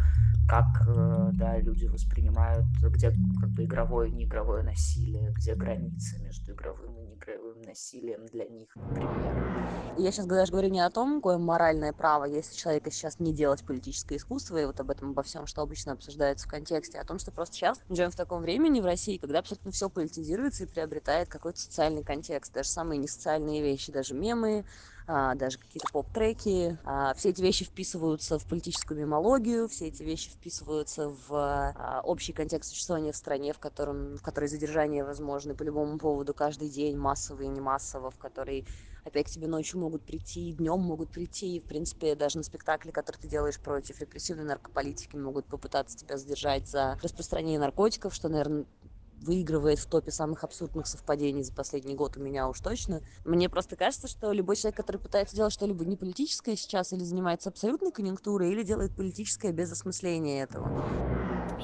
как 0.48 0.66
э, 0.88 1.30
да, 1.34 1.58
люди 1.58 1.86
воспринимают, 1.86 2.66
где 2.82 3.12
как 3.40 3.50
бы 3.50 3.64
игровое 3.64 4.10
и 4.10 4.12
неигровое 4.12 4.62
насилие, 4.62 5.30
где 5.32 5.54
границы 5.54 6.22
между 6.22 6.52
игровым 6.52 6.96
и 6.98 7.02
неигровым 7.02 7.60
насилием 7.62 8.26
для 8.26 8.46
них, 8.46 8.74
например. 8.74 9.58
Я 9.98 10.12
сейчас 10.12 10.26
даже 10.26 10.52
говорю 10.52 10.68
не 10.68 10.80
о 10.80 10.90
том, 10.90 11.16
какое 11.16 11.38
моральное 11.38 11.92
право 11.92 12.26
у 12.26 12.56
человека 12.56 12.90
сейчас 12.90 13.18
не 13.18 13.34
делать 13.34 13.64
политическое 13.64 14.16
искусство, 14.16 14.56
и 14.56 14.64
вот 14.64 14.78
об 14.80 14.90
этом, 14.90 15.10
обо 15.10 15.22
всем, 15.22 15.46
что 15.46 15.60
обычно 15.62 15.92
обсуждается 15.92 16.46
в 16.46 16.50
контексте, 16.50 16.98
а 16.98 17.02
о 17.02 17.04
том, 17.04 17.18
что 17.18 17.30
просто 17.32 17.56
сейчас 17.56 17.80
живем 17.90 18.10
в 18.10 18.16
таком 18.16 18.40
времени 18.40 18.80
в 18.80 18.84
России, 18.84 19.18
когда 19.18 19.40
абсолютно 19.40 19.72
все 19.72 19.90
политизируется 19.90 20.64
и 20.64 20.66
приобретает 20.68 21.28
какой-то 21.28 21.58
социальный 21.58 22.02
контекст, 22.02 22.52
даже 22.52 22.68
самые 22.68 22.98
несоциальные 22.98 23.62
вещи, 23.62 23.92
даже 23.92 24.14
мемы, 24.14 24.64
а, 25.06 25.34
даже 25.34 25.58
какие-то 25.58 25.88
поп-треки. 25.90 26.78
А, 26.84 27.14
все 27.14 27.30
эти 27.30 27.40
вещи 27.40 27.64
вписываются 27.64 28.38
в 28.38 28.46
политическую 28.46 29.00
мемологию, 29.00 29.66
все 29.66 29.88
эти 29.88 30.02
вещи 30.02 30.30
вписываются 30.30 31.08
в 31.08 31.32
а, 31.32 32.02
общий 32.04 32.32
контекст 32.32 32.70
существования 32.70 33.12
в 33.12 33.16
стране, 33.16 33.54
в, 33.54 33.58
котором, 33.58 34.16
в 34.16 34.22
которой 34.22 34.48
задержания 34.48 35.04
возможны 35.04 35.54
по 35.54 35.62
любому 35.62 35.98
поводу 35.98 36.34
каждый 36.34 36.68
день, 36.68 36.96
массово 36.98 37.42
и 37.42 37.48
не 37.48 37.60
массово, 37.60 38.10
в 38.10 38.18
которой 38.18 38.66
опять 39.04 39.28
к 39.28 39.30
тебе 39.30 39.48
ночью 39.48 39.80
могут 39.80 40.04
прийти, 40.04 40.52
днем 40.52 40.80
могут 40.80 41.10
прийти, 41.10 41.56
и, 41.56 41.60
в 41.60 41.64
принципе, 41.64 42.14
даже 42.14 42.36
на 42.36 42.44
спектакле, 42.44 42.92
который 42.92 43.16
ты 43.16 43.28
делаешь 43.28 43.58
против 43.58 44.00
репрессивной 44.00 44.44
наркополитики, 44.44 45.16
могут 45.16 45.46
попытаться 45.46 45.96
тебя 45.96 46.18
задержать 46.18 46.68
за 46.68 46.98
распространение 47.02 47.58
наркотиков, 47.58 48.14
что, 48.14 48.28
наверное, 48.28 48.66
выигрывает 49.22 49.78
в 49.78 49.86
топе 49.86 50.10
самых 50.10 50.44
абсурдных 50.44 50.86
совпадений 50.86 51.42
за 51.42 51.54
последний 51.54 51.94
год 51.94 52.16
у 52.16 52.20
меня 52.20 52.48
уж 52.48 52.60
точно. 52.60 53.02
Мне 53.24 53.48
просто 53.48 53.76
кажется, 53.76 54.08
что 54.08 54.32
любой 54.32 54.56
человек, 54.56 54.76
который 54.76 54.98
пытается 54.98 55.36
делать 55.36 55.52
что-либо 55.52 55.84
не 55.84 55.96
политическое 55.96 56.56
сейчас, 56.56 56.92
или 56.92 57.02
занимается 57.04 57.48
абсолютной 57.48 57.92
конъюнктурой, 57.92 58.52
или 58.52 58.62
делает 58.62 58.94
политическое 58.96 59.52
без 59.52 59.72
осмысления 59.72 60.42
этого. 60.42 60.84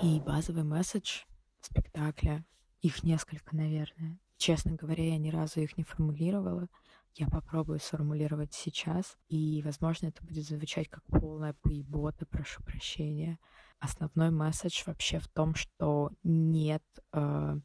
И 0.03 0.21
базовый 0.21 0.65
месседж 0.65 1.23
спектакля, 1.61 2.45
их 2.83 3.03
несколько, 3.03 3.57
наверное. 3.57 4.19
Честно 4.37 4.73
говоря, 4.73 5.05
я 5.05 5.19
ни 5.19 5.31
разу 5.31 5.61
их 5.61 5.77
не 5.79 5.85
формулировала. 5.85 6.69
Я 7.15 7.29
попробую 7.29 7.79
сформулировать 7.79 8.53
сейчас, 8.53 9.17
и, 9.29 9.63
возможно, 9.65 10.09
это 10.09 10.25
будет 10.25 10.45
звучать 10.45 10.89
как 10.89 11.05
полная 11.05 11.55
поебота, 11.55 12.27
прошу 12.27 12.63
прощения 12.65 13.39
основной 13.85 14.31
месседж 14.31 14.83
вообще 14.87 15.19
в 15.19 15.29
том, 15.29 15.55
что 15.55 16.11
нет, 16.23 16.83
э, 17.13 17.59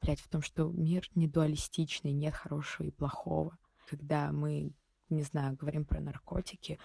блядь, 0.00 0.20
в 0.20 0.28
том, 0.28 0.42
что 0.42 0.70
мир 0.70 1.08
не 1.14 1.28
дуалистичный, 1.28 2.12
нет 2.12 2.34
хорошего 2.34 2.86
и 2.86 2.90
плохого. 2.90 3.56
Когда 3.88 4.32
мы, 4.32 4.72
не 5.08 5.22
знаю, 5.22 5.56
говорим 5.56 5.84
про 5.84 6.00
наркотики, 6.00 6.78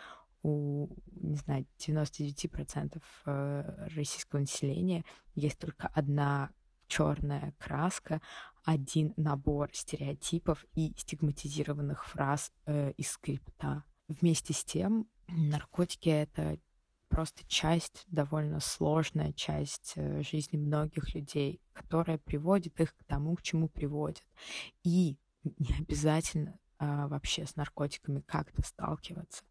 у, 0.44 0.90
не 1.12 1.36
знаю, 1.38 1.66
99% 1.80 3.02
э, 3.26 3.88
российского 3.96 4.40
населения 4.40 5.04
есть 5.34 5.58
только 5.58 5.88
одна 5.88 6.52
черная 6.88 7.54
краска, 7.58 8.22
один 8.64 9.14
набор 9.18 9.70
стереотипов 9.74 10.66
и 10.76 10.94
стигматизированных 10.98 12.06
фраз 12.06 12.52
э, 12.66 12.92
из 12.92 13.12
скрипта. 13.12 13.84
Вместе 14.08 14.54
с 14.54 14.64
тем, 14.64 15.08
наркотики— 15.28 16.10
это 16.10 16.60
просто 17.08 17.46
часть, 17.48 18.06
довольно 18.08 18.60
сложная 18.60 19.34
часть 19.34 19.94
э, 19.96 20.22
жизни 20.24 20.58
многих 20.58 21.14
людей, 21.14 21.62
которая 21.74 22.18
приводит 22.18 22.80
их 22.80 22.96
к 22.96 23.04
тому, 23.06 23.36
к 23.36 23.42
чему 23.42 23.70
приводит. 23.70 24.26
И 24.84 25.18
не 25.44 25.76
обязательно 25.80 26.60
а, 26.78 27.08
вообще 27.08 27.46
с 27.46 27.56
наркотиками 27.56 28.22
как-то 28.22 28.62
сталкиваться. 28.62 29.44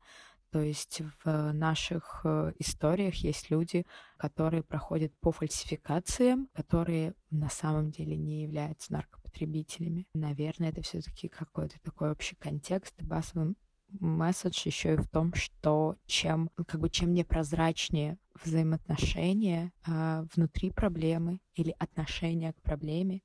То 0.50 0.60
есть 0.60 1.02
в 1.24 1.52
наших 1.52 2.20
э, 2.22 2.52
историях 2.60 3.16
есть 3.16 3.50
люди, 3.50 3.84
которые 4.16 4.62
проходят 4.62 5.12
по 5.18 5.32
фальсификациям, 5.32 6.48
которые 6.52 7.14
на 7.30 7.48
самом 7.48 7.90
деле 7.90 8.16
не 8.16 8.44
являются 8.44 8.92
наркопотребителями. 8.92 10.06
Наверное, 10.14 10.68
это 10.68 10.80
все-таки 10.82 11.26
какой-то 11.26 11.80
такой 11.82 12.12
общий 12.12 12.36
контекст. 12.36 12.94
Базовым 13.02 13.56
месседж 14.00 14.66
еще 14.66 14.94
и 14.94 14.96
в 14.96 15.08
том, 15.08 15.34
что 15.34 15.96
чем, 16.06 16.50
как 16.66 16.80
бы, 16.80 16.90
чем 16.90 17.12
непрозрачнее 17.14 18.18
взаимоотношения 18.42 19.72
э, 19.86 20.26
внутри 20.34 20.70
проблемы 20.70 21.40
или 21.54 21.74
отношения 21.78 22.52
к 22.52 22.62
проблеме, 22.62 23.22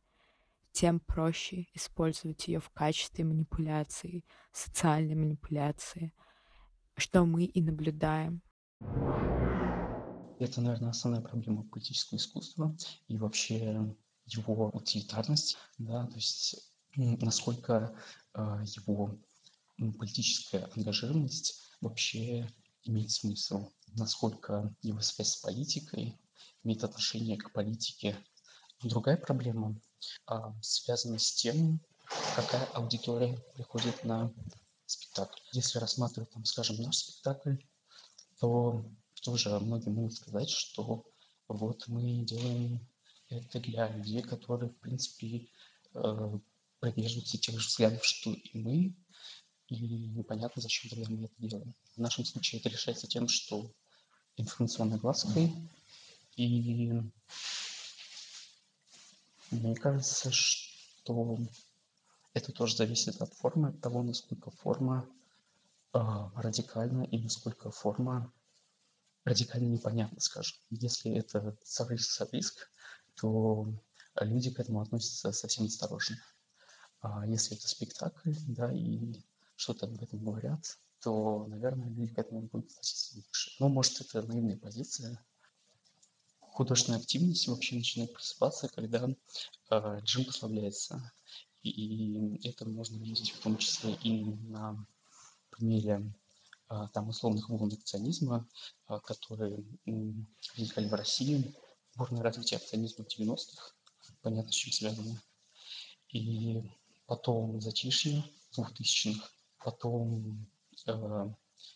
тем 0.72 1.00
проще 1.00 1.68
использовать 1.74 2.48
ее 2.48 2.60
в 2.60 2.70
качестве 2.70 3.26
манипуляции, 3.26 4.24
социальной 4.52 5.16
манипуляции, 5.16 6.14
что 6.96 7.26
мы 7.26 7.46
и 7.46 7.62
наблюдаем. 7.62 8.42
Это, 10.40 10.62
наверное, 10.62 10.92
основная 10.92 11.22
проблема 11.22 11.64
политического 11.64 12.18
искусства 12.18 12.76
и 13.08 13.18
вообще 13.18 13.96
его 14.26 14.70
утилитарность, 14.70 15.58
да, 15.78 16.06
то 16.08 16.16
есть 16.16 16.74
насколько 16.96 17.94
э, 18.34 18.64
его 18.64 19.20
политическая 19.98 20.70
ангажированность 20.76 21.62
вообще 21.82 22.48
имеет 22.84 23.12
смысл, 23.12 23.72
насколько 23.96 24.74
его 24.82 25.02
связь 25.02 25.34
с 25.34 25.38
политикой 25.38 26.20
имеет 26.64 26.84
отношение 26.84 27.38
к 27.38 27.52
политике. 27.52 28.18
Другая 28.82 29.18
проблема 29.18 29.80
а, 30.26 30.54
связана 30.62 31.20
с 31.20 31.34
тем, 31.34 31.80
какая 32.36 32.66
аудитория 32.68 33.38
приходит 33.56 34.04
на 34.04 34.32
спектакль. 34.86 35.40
Если 35.54 35.80
рассматривать, 35.80 36.32
там, 36.32 36.46
скажем, 36.46 36.78
наш 36.78 36.98
спектакль, 36.98 37.56
то 38.40 38.86
тоже 39.22 39.60
многие 39.60 39.90
могут 39.90 40.14
сказать, 40.14 40.50
что 40.50 41.06
вот 41.48 41.88
мы 41.88 42.24
делаем 42.26 42.88
это 43.30 43.60
для 43.60 43.90
людей, 43.90 44.22
которые, 44.22 44.70
в 44.70 44.78
принципе, 44.78 45.50
э, 45.94 46.40
придерживаются 46.80 47.38
тех 47.38 47.60
же 47.60 47.68
взглядов, 47.68 48.06
что 48.06 48.32
и 48.32 48.58
мы, 48.58 48.96
непонятно, 49.76 50.62
зачем 50.62 50.90
тогда 50.90 51.10
мы 51.10 51.26
это 51.26 51.34
делаем. 51.38 51.74
В 51.96 52.00
нашем 52.00 52.26
случае 52.26 52.60
это 52.60 52.70
решается 52.70 53.08
тем, 53.08 53.28
что 53.28 53.72
информационной 54.38 54.98
глазкой, 54.98 55.54
и 56.36 56.94
мне 59.52 59.76
кажется, 59.76 60.32
что 60.32 61.38
это 62.34 62.52
тоже 62.52 62.76
зависит 62.76 63.22
от 63.22 63.34
формы, 63.34 63.70
от 63.70 63.82
того, 63.82 64.04
насколько 64.04 64.52
форма 64.52 65.08
э, 65.94 66.00
радикальна 66.36 67.04
и 67.04 67.18
насколько 67.18 67.72
форма 67.72 68.32
радикально 69.26 69.68
непонятна, 69.68 70.20
скажем. 70.20 70.58
Если 70.70 71.12
это 71.14 71.58
риск-риск, 71.88 72.70
то 73.16 73.68
люди 74.22 74.52
к 74.52 74.60
этому 74.60 74.82
относятся 74.82 75.32
совсем 75.32 75.66
осторожно. 75.66 76.18
А 77.02 77.26
если 77.26 77.58
это 77.58 77.68
спектакль, 77.68 78.34
да, 78.48 78.72
и 78.72 79.16
что-то 79.60 79.88
об 79.88 80.02
этом 80.02 80.24
говорят, 80.24 80.80
то, 81.02 81.46
наверное, 81.48 81.90
люди 81.90 82.14
к 82.14 82.18
этому 82.18 82.44
будут 82.44 82.72
относиться 82.72 83.18
лучше. 83.18 83.52
Но, 83.60 83.68
может, 83.68 84.00
это 84.00 84.22
наивная 84.22 84.58
позиция. 84.58 85.24
Художественная 86.40 87.00
активность 87.00 87.48
вообще 87.48 87.76
начинает 87.76 88.14
просыпаться, 88.14 88.70
когда 88.70 89.06
э, 89.06 90.00
режим 90.02 90.26
послабляется. 90.26 91.12
И, 91.62 91.72
и 91.72 92.48
это 92.48 92.68
можно 92.68 92.98
видеть 93.04 93.32
в 93.32 93.40
том 93.42 93.58
числе 93.58 93.96
и 93.96 94.24
на 94.24 94.88
примере 95.50 96.14
э, 96.70 96.76
там 96.94 97.10
условных 97.10 97.50
волн 97.50 97.74
акционизма, 97.74 98.48
э, 98.88 98.98
которые 99.04 99.60
э, 99.60 99.92
возникали 100.56 100.88
в 100.88 100.94
России, 100.94 101.54
бурное 101.96 102.24
развитие 102.24 102.58
акционизма 102.58 103.04
в 103.04 103.20
90-х, 103.20 103.74
понятно, 104.22 104.52
с 104.54 104.56
чем 104.56 104.72
связано. 104.72 105.22
И 106.10 106.64
потом 107.08 107.60
затишье 107.60 108.24
двухтысячных, 108.54 109.34
потом 109.70 110.50
э, 110.88 111.30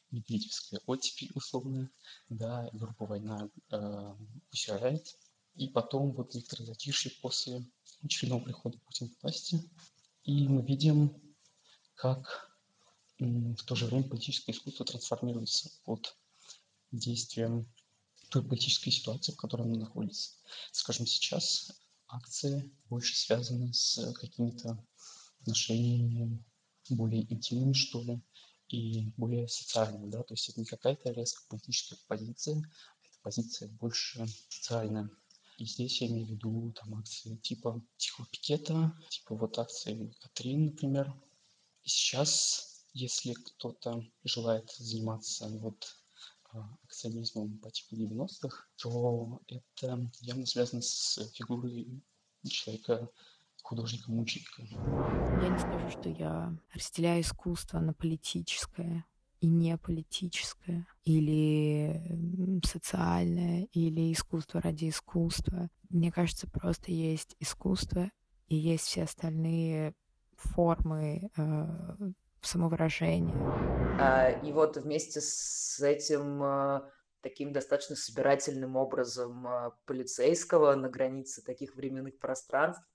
Медведевская 0.10 0.82
оттепель 0.88 1.32
условная, 1.36 1.92
да, 2.30 2.68
группа 2.74 3.06
«Война» 3.06 3.50
э, 3.70 4.16
усирает, 4.52 5.16
и 5.56 5.68
потом 5.68 6.14
вот 6.14 6.34
некоторое 6.34 6.66
затишье 6.66 7.12
после 7.22 7.64
очередного 8.02 8.44
прихода 8.44 8.80
Путина 8.80 9.12
к 9.12 9.22
власти. 9.22 9.70
И 10.24 10.48
мы 10.48 10.64
видим, 10.64 11.22
как 11.94 12.50
в 13.20 13.64
то 13.66 13.76
же 13.76 13.86
время 13.86 14.10
политическое 14.10 14.54
искусство 14.54 14.86
трансформируется 14.86 15.70
под 15.84 16.18
действием 16.92 17.72
той 18.30 18.44
политической 18.44 18.90
ситуации, 18.90 19.34
в 19.34 19.38
которой 19.38 19.68
оно 19.68 19.76
находится. 19.76 20.32
Скажем, 20.72 21.06
сейчас 21.06 21.72
акции 22.08 22.72
больше 22.90 23.16
связаны 23.16 23.72
с 23.74 24.12
какими-то 24.14 24.84
отношениями 25.42 26.44
более 26.90 27.32
интимными, 27.32 27.74
что 27.74 28.02
ли, 28.02 28.22
и 28.70 29.12
более 29.18 29.48
социальными, 29.48 30.10
да, 30.10 30.24
то 30.24 30.34
есть 30.34 30.50
это 30.50 30.60
не 30.60 30.66
какая-то 30.66 31.12
резко 31.12 31.44
политическая 31.48 31.98
позиция, 32.08 32.58
это 32.58 33.20
позиция 33.22 33.70
больше 33.70 34.26
социальная. 34.50 35.10
И 35.58 35.66
здесь 35.66 36.02
я 36.02 36.08
имею 36.08 36.28
в 36.28 36.32
виду 36.32 36.74
там 36.74 36.96
акции 36.96 37.36
типа 37.36 37.82
тихого 37.98 38.28
пикета, 38.28 38.98
типа 39.10 39.36
вот 39.36 39.60
акции 39.60 40.12
Катрин, 40.22 40.66
например. 40.66 41.14
И 41.84 41.90
сейчас, 41.90 42.88
если 42.94 43.34
кто-то 43.34 44.04
желает 44.24 44.72
заниматься 44.72 45.48
вот 45.50 45.96
а, 46.52 46.76
акционизмом 46.84 47.60
по 47.60 47.70
типу 47.70 47.96
90-х, 47.96 48.66
то 48.78 49.42
это 49.48 50.12
явно 50.22 50.46
связано 50.48 50.82
с 50.82 51.30
фигурой 51.34 52.02
человека 52.50 53.10
художника-мученика. 53.64 54.62
Я 54.62 55.50
не 55.50 55.58
скажу, 55.58 55.90
что 55.90 56.10
я 56.10 56.56
разделяю 56.74 57.22
искусство 57.22 57.80
на 57.80 57.94
политическое 57.94 59.06
и 59.40 59.48
не 59.48 59.78
политическое, 59.78 60.88
или 61.04 62.02
социальное, 62.66 63.68
или 63.74 64.14
искусство 64.14 64.62
ради 64.62 64.88
искусства. 64.88 65.70
Мне 65.90 66.14
кажется, 66.14 66.50
просто 66.50 66.92
есть 66.92 67.36
искусство, 67.40 68.10
и 68.48 68.56
есть 68.56 68.86
все 68.86 69.04
остальные 69.04 69.96
формы 70.38 71.30
э, 71.36 71.66
самовыражения. 72.42 73.36
А, 74.00 74.30
и 74.30 74.54
вот 74.54 74.78
вместе 74.78 75.20
с 75.22 75.80
этим 75.82 76.42
а, 76.42 76.90
таким 77.22 77.52
достаточно 77.52 77.96
собирательным 77.96 78.76
образом 78.76 79.46
а, 79.46 79.72
полицейского 79.86 80.76
на 80.76 80.90
границе 80.90 81.44
таких 81.44 81.76
временных 81.76 82.18
пространств 82.20 82.88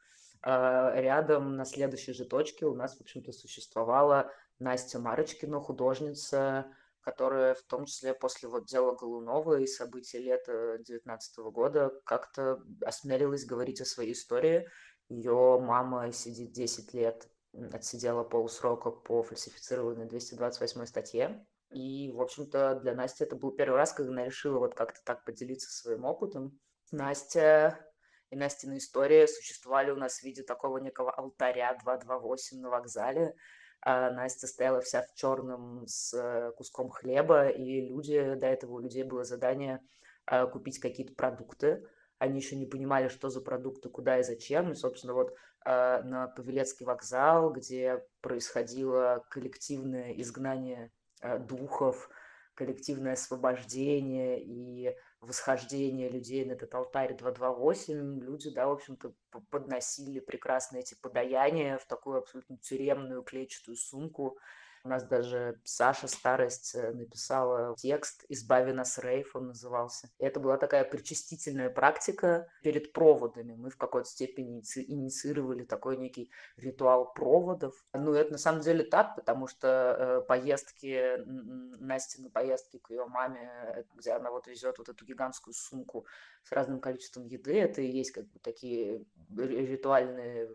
рядом 0.43 1.57
на 1.57 1.65
следующей 1.65 2.13
же 2.13 2.25
точке 2.25 2.67
у 2.67 2.75
нас, 2.75 2.97
в 2.97 3.01
общем-то, 3.01 3.33
существовала 3.33 4.33
Настя 4.59 4.99
Марочкина, 4.99 5.61
художница, 5.61 6.67
которая 7.01 7.55
в 7.55 7.63
том 7.63 7.87
числе 7.87 8.13
после 8.13 8.49
вот 8.49 8.67
дела 8.67 8.95
Голунова 8.95 9.59
и 9.61 9.67
событий 9.67 10.19
лета 10.19 10.79
19 10.81 11.39
года 11.53 11.93
как-то 12.05 12.63
осмелилась 12.83 13.47
говорить 13.47 13.81
о 13.81 13.87
своей 13.87 14.13
истории. 14.13 14.69
Ее 15.09 15.59
мама 15.59 16.13
сидит 16.13 16.53
10 16.53 16.93
лет, 16.93 17.29
отсидела 17.73 18.25
полсрока 18.25 18.91
по 18.91 19.23
фальсифицированной 19.23 20.07
228 20.07 20.85
статье. 20.85 21.47
И, 21.71 22.13
в 22.13 22.21
общем-то, 22.21 22.81
для 22.83 22.95
Насти 22.95 23.25
это 23.25 23.37
был 23.37 23.53
первый 23.53 23.77
раз, 23.77 23.93
когда 23.93 24.13
она 24.13 24.25
решила 24.25 24.59
вот 24.59 24.75
как-то 24.75 25.01
так 25.05 25.25
поделиться 25.25 25.71
своим 25.71 26.05
опытом. 26.05 26.59
Настя 26.91 27.88
и 28.31 28.37
Настина 28.37 28.79
история 28.79 29.27
существовали 29.27 29.91
у 29.91 29.97
нас 29.97 30.19
в 30.19 30.23
виде 30.23 30.43
такого 30.43 30.79
некого 30.79 31.11
алтаря 31.13 31.77
228 31.83 32.61
на 32.61 32.71
вокзале, 32.71 33.35
а 33.81 34.11
Настя 34.11 34.47
стояла 34.47 34.81
вся 34.81 35.03
в 35.03 35.15
черном 35.15 35.87
с 35.87 36.13
э, 36.13 36.53
куском 36.57 36.91
хлеба, 36.91 37.49
и 37.49 37.89
люди, 37.89 38.35
до 38.35 38.47
этого 38.47 38.75
у 38.75 38.79
людей 38.81 39.05
было 39.05 39.25
задание 39.25 39.81
а, 40.27 40.47
купить 40.47 40.79
какие-то 40.79 41.15
продукты. 41.15 41.87
Они 42.19 42.39
еще 42.39 42.57
не 42.57 42.67
понимали, 42.67 43.09
что 43.09 43.31
за 43.31 43.41
продукты, 43.41 43.89
куда 43.89 44.19
и 44.19 44.23
зачем. 44.23 44.73
И, 44.73 44.75
собственно, 44.75 45.15
вот 45.15 45.33
а, 45.65 46.03
на 46.03 46.29
Павелецкий 46.29 46.85
вокзал, 46.85 47.51
где 47.53 48.05
происходило 48.21 49.25
коллективное 49.31 50.13
изгнание 50.13 50.91
а, 51.23 51.39
духов, 51.39 52.11
коллективное 52.55 53.13
освобождение 53.13 54.43
и 54.43 54.95
восхождение 55.21 56.09
людей 56.09 56.45
на 56.45 56.53
этот 56.53 56.75
алтарь 56.75 57.17
228, 57.17 58.21
люди, 58.21 58.51
да, 58.51 58.69
в 58.69 58.73
общем-то, 58.73 59.13
подносили 59.51 60.21
прекрасно 60.21 60.79
эти 60.79 60.95
подаяния 60.95 61.79
в 61.79 61.87
такую 61.87 62.19
абсолютно 62.19 62.57
тюремную 62.59 63.23
клетчатую 63.23 63.77
сумку, 63.77 64.39
у 64.85 64.89
нас 64.89 65.05
даже 65.05 65.61
Саша 65.65 66.09
Старость 66.09 66.75
э, 66.75 66.93
написала 66.93 67.75
текст 67.77 68.25
«Избави 68.29 68.73
нас, 68.73 68.99
Рейф» 68.99 69.35
он 69.35 69.49
назывался. 69.49 70.09
И 70.19 70.25
это 70.25 70.41
была 70.41 70.57
такая 70.57 70.85
причастительная 70.85 71.71
практика 71.71 72.49
перед 72.63 72.93
проводами. 72.93 73.55
Мы 73.55 73.71
в 73.71 73.77
какой-то 73.77 74.09
степени 74.09 74.63
инициировали 74.87 75.65
такой 75.65 75.97
некий 75.97 76.31
ритуал 76.57 77.13
проводов. 77.13 77.75
Ну, 77.93 78.13
это 78.13 78.33
на 78.33 78.39
самом 78.39 78.61
деле 78.61 78.85
так, 78.85 79.17
потому 79.17 79.47
что 79.47 79.69
э, 79.69 80.27
поездки, 80.27 81.19
Насти 81.81 82.23
на 82.23 82.31
поездки 82.31 82.79
к 82.79 82.91
ее 82.91 83.07
маме, 83.07 83.51
э, 83.75 83.85
где 83.95 84.13
она 84.13 84.31
вот 84.31 84.47
везет 84.47 84.79
вот 84.79 84.89
эту 84.89 85.05
гигантскую 85.05 85.55
сумку 85.55 86.07
с 86.45 86.53
разным 86.53 86.81
количеством 86.81 87.27
еды, 87.27 87.59
это 87.59 87.83
и 87.83 87.91
есть 87.91 88.13
как 88.13 88.27
бы 88.29 88.39
такие 88.39 89.05
ритуальные 89.37 90.55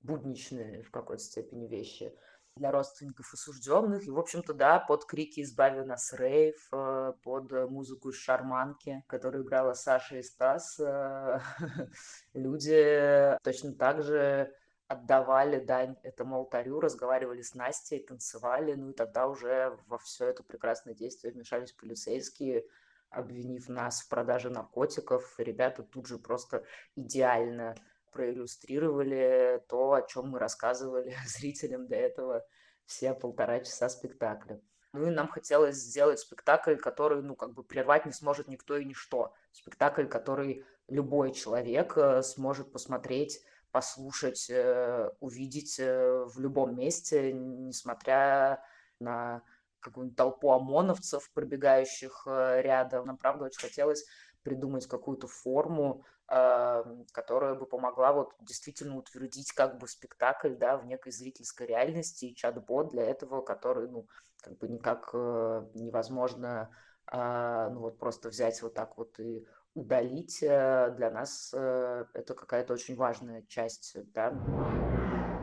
будничные 0.00 0.82
в 0.82 0.90
какой-то 0.90 1.22
степени 1.22 1.66
вещи 1.66 2.14
для 2.58 2.70
родственников 2.70 3.32
осужденных. 3.32 4.06
И, 4.06 4.10
в 4.10 4.18
общем-то, 4.18 4.52
да, 4.52 4.78
под 4.78 5.06
крики 5.06 5.40
«Избави 5.42 5.82
нас, 5.82 6.12
Рейв», 6.12 6.68
э, 6.72 7.12
под 7.22 7.50
музыку 7.70 8.10
из 8.10 8.16
«Шарманки», 8.16 9.04
которую 9.06 9.44
играла 9.44 9.74
Саша 9.74 10.18
и 10.18 10.22
Стас, 10.22 10.78
э, 10.80 11.40
люди 12.34 13.38
точно 13.42 13.72
так 13.74 14.02
же 14.02 14.52
отдавали 14.88 15.60
дань 15.60 15.96
этому 16.02 16.36
алтарю, 16.36 16.80
разговаривали 16.80 17.42
с 17.42 17.54
Настей, 17.54 18.00
танцевали, 18.00 18.74
ну 18.74 18.90
и 18.90 18.94
тогда 18.94 19.28
уже 19.28 19.78
во 19.86 19.98
все 19.98 20.26
это 20.26 20.42
прекрасное 20.42 20.94
действие 20.94 21.32
вмешались 21.32 21.72
полицейские, 21.72 22.64
обвинив 23.10 23.68
нас 23.68 24.00
в 24.00 24.08
продаже 24.08 24.48
наркотиков. 24.48 25.34
Ребята 25.38 25.82
тут 25.82 26.06
же 26.06 26.18
просто 26.18 26.64
идеально 26.96 27.74
проиллюстрировали 28.18 29.62
то, 29.68 29.92
о 29.92 30.02
чем 30.02 30.30
мы 30.30 30.40
рассказывали 30.40 31.14
зрителям 31.26 31.86
до 31.86 31.94
этого 31.94 32.44
все 32.84 33.14
полтора 33.14 33.60
часа 33.60 33.88
спектакля. 33.88 34.60
Ну 34.92 35.06
и 35.06 35.10
нам 35.10 35.28
хотелось 35.28 35.76
сделать 35.76 36.18
спектакль, 36.18 36.74
который, 36.74 37.22
ну, 37.22 37.36
как 37.36 37.52
бы 37.52 37.62
прервать 37.62 38.06
не 38.06 38.12
сможет 38.12 38.48
никто 38.48 38.76
и 38.76 38.84
ничто. 38.84 39.34
Спектакль, 39.52 40.06
который 40.06 40.64
любой 40.88 41.32
человек 41.32 41.96
э, 41.96 42.22
сможет 42.22 42.72
посмотреть, 42.72 43.40
послушать, 43.70 44.50
э, 44.50 45.10
увидеть 45.20 45.78
э, 45.78 46.24
в 46.24 46.40
любом 46.40 46.76
месте, 46.76 47.32
несмотря 47.32 48.64
на 48.98 49.42
какую-нибудь 49.78 50.16
толпу 50.16 50.50
ОМОНовцев, 50.50 51.30
пробегающих 51.32 52.26
рядом. 52.26 53.06
Нам, 53.06 53.16
правда, 53.16 53.44
очень 53.44 53.60
хотелось 53.60 54.04
придумать 54.42 54.88
какую-то 54.88 55.28
форму, 55.28 56.04
которая 56.28 57.54
бы 57.54 57.64
помогла 57.64 58.12
вот 58.12 58.34
действительно 58.40 58.96
утвердить 58.96 59.52
как 59.52 59.78
бы 59.78 59.88
спектакль, 59.88 60.54
да, 60.54 60.76
в 60.76 60.84
некой 60.84 61.10
зрительской 61.10 61.66
реальности 61.66 62.26
и 62.26 62.34
чат-бот 62.34 62.90
для 62.90 63.04
этого, 63.04 63.40
который, 63.40 63.88
ну, 63.88 64.06
как 64.42 64.58
бы 64.58 64.68
никак 64.68 65.10
э, 65.14 65.66
невозможно, 65.74 66.70
э, 67.10 67.68
ну, 67.72 67.80
вот 67.80 67.98
просто 67.98 68.28
взять 68.28 68.60
вот 68.62 68.74
так 68.74 68.98
вот 68.98 69.18
и 69.18 69.46
удалить. 69.74 70.42
Э, 70.42 70.92
для 70.96 71.10
нас 71.10 71.50
э, 71.54 72.04
это 72.14 72.34
какая-то 72.34 72.74
очень 72.74 72.96
важная 72.96 73.42
часть, 73.42 73.96
да. 74.12 74.28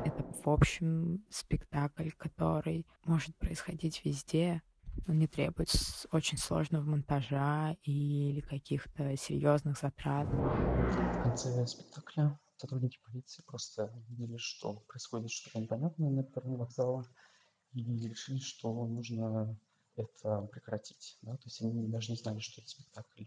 Это, 0.05 0.23
в 0.43 0.49
общем, 0.49 1.25
спектакль, 1.29 2.11
который 2.17 2.85
может 3.05 3.35
происходить 3.37 4.05
везде, 4.05 4.61
он 5.07 5.19
не 5.19 5.27
требует 5.27 5.69
очень 6.11 6.37
сложного 6.37 6.83
монтажа 6.83 7.75
или 7.83 8.41
каких-то 8.41 9.15
серьезных 9.17 9.79
затрат. 9.79 10.27
В 10.27 11.23
конце 11.23 11.65
спектакля 11.67 12.39
сотрудники 12.57 12.99
полиции 13.05 13.43
просто 13.43 13.91
видели, 14.09 14.37
что 14.37 14.73
происходит 14.87 15.31
что-то 15.31 15.59
непонятное 15.59 16.09
на 16.09 16.23
первом 16.23 16.57
вокзале, 16.57 17.05
и 17.73 18.07
решили, 18.07 18.39
что 18.39 18.87
нужно 18.87 19.57
это 19.95 20.41
прекратить. 20.51 21.17
Да? 21.21 21.35
То 21.37 21.43
есть 21.45 21.61
они 21.61 21.87
даже 21.87 22.11
не 22.11 22.17
знали, 22.17 22.39
что 22.39 22.61
это 22.61 22.69
спектакль. 22.69 23.25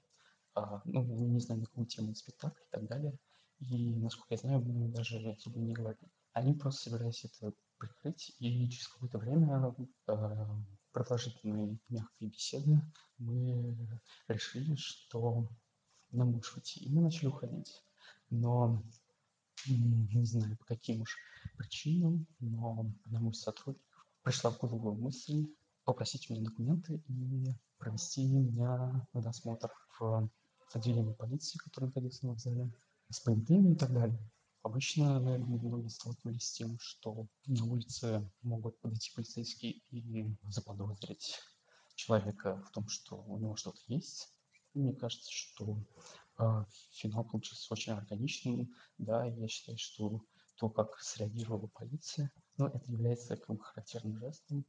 А, 0.55 0.83
ну, 0.85 1.03
они 1.03 1.27
не 1.27 1.41
знали, 1.41 1.61
на 1.61 1.67
какую 1.67 1.87
тему 1.87 2.15
спектакль 2.15 2.61
и 2.61 2.71
так 2.71 2.87
далее. 2.87 3.19
И, 3.61 3.95
насколько 3.97 4.35
я 4.35 4.39
знаю, 4.39 4.61
мы 4.61 4.89
даже 4.89 5.19
особо 5.31 5.59
не 5.59 5.75
говорили. 5.75 6.11
Они 6.33 6.55
просто 6.55 6.91
собирались 6.91 7.25
это 7.25 7.53
прикрыть, 7.79 8.35
и 8.39 8.69
через 8.69 8.89
какое-то 8.89 9.19
время 9.19 9.75
э, 10.07 10.15
продолжительной 10.99 11.79
мягкой 11.89 12.29
беседы 12.29 12.81
мы 13.19 13.77
решили, 14.27 14.75
что 14.75 15.49
нам 16.11 16.35
лучше 16.35 16.57
уйти. 16.57 16.81
И 16.81 16.91
мы 16.91 17.03
начали 17.03 17.29
уходить. 17.29 17.85
Но 18.31 18.83
не 19.67 20.25
знаю 20.25 20.57
по 20.57 20.65
каким 20.65 21.03
уж 21.03 21.17
причинам, 21.57 22.27
но 22.41 22.93
одному 23.05 23.31
из 23.31 23.41
сотрудников 23.41 24.07
пришла 24.23 24.51
в 24.51 24.59
голову 24.59 24.95
мысль 24.95 25.47
попросить 25.85 26.29
у 26.29 26.35
меня 26.35 26.45
документы 26.45 27.01
и 27.07 27.55
провести 27.79 28.27
меня 28.27 29.07
на 29.13 29.23
досмотр 29.23 29.71
в 30.01 30.29
отделение 30.73 31.15
полиции, 31.15 31.59
которое 31.59 31.87
находится 31.87 32.27
на 32.27 32.33
вокзале, 32.33 32.73
с 33.09 33.21
понятыми 33.21 33.73
и 33.73 33.77
так 33.77 33.93
далее. 33.93 34.19
Обычно, 34.63 35.21
наверное, 35.21 35.59
многие 35.59 35.89
сталкивались 35.89 36.49
с 36.49 36.53
тем, 36.53 36.79
что 36.81 37.27
на 37.47 37.65
улице 37.65 38.29
могут 38.43 38.79
подойти 38.81 39.11
полицейские 39.15 39.81
и 39.91 40.27
заподозрить 40.49 41.39
человека 41.95 42.63
в 42.67 42.71
том, 42.73 42.89
что 42.89 43.17
у 43.17 43.39
него 43.39 43.57
что-то 43.57 43.81
есть. 43.87 44.29
Мне 44.75 44.93
кажется, 44.95 45.31
что 45.31 45.79
э, 46.39 46.65
финал 46.93 47.25
получился 47.25 47.73
очень 47.73 47.93
органичным. 47.93 48.73
Да, 48.99 49.25
я 49.25 49.49
считаю, 49.49 49.79
что 49.79 50.23
то, 50.57 50.69
как 50.69 50.99
среагировала 51.01 51.69
полиция, 51.69 52.31
ну, 52.57 52.67
это 52.67 52.81
является 52.91 53.37
как 53.37 53.57
бы 53.57 53.63
характерным 53.63 54.19
жестом. 54.19 54.65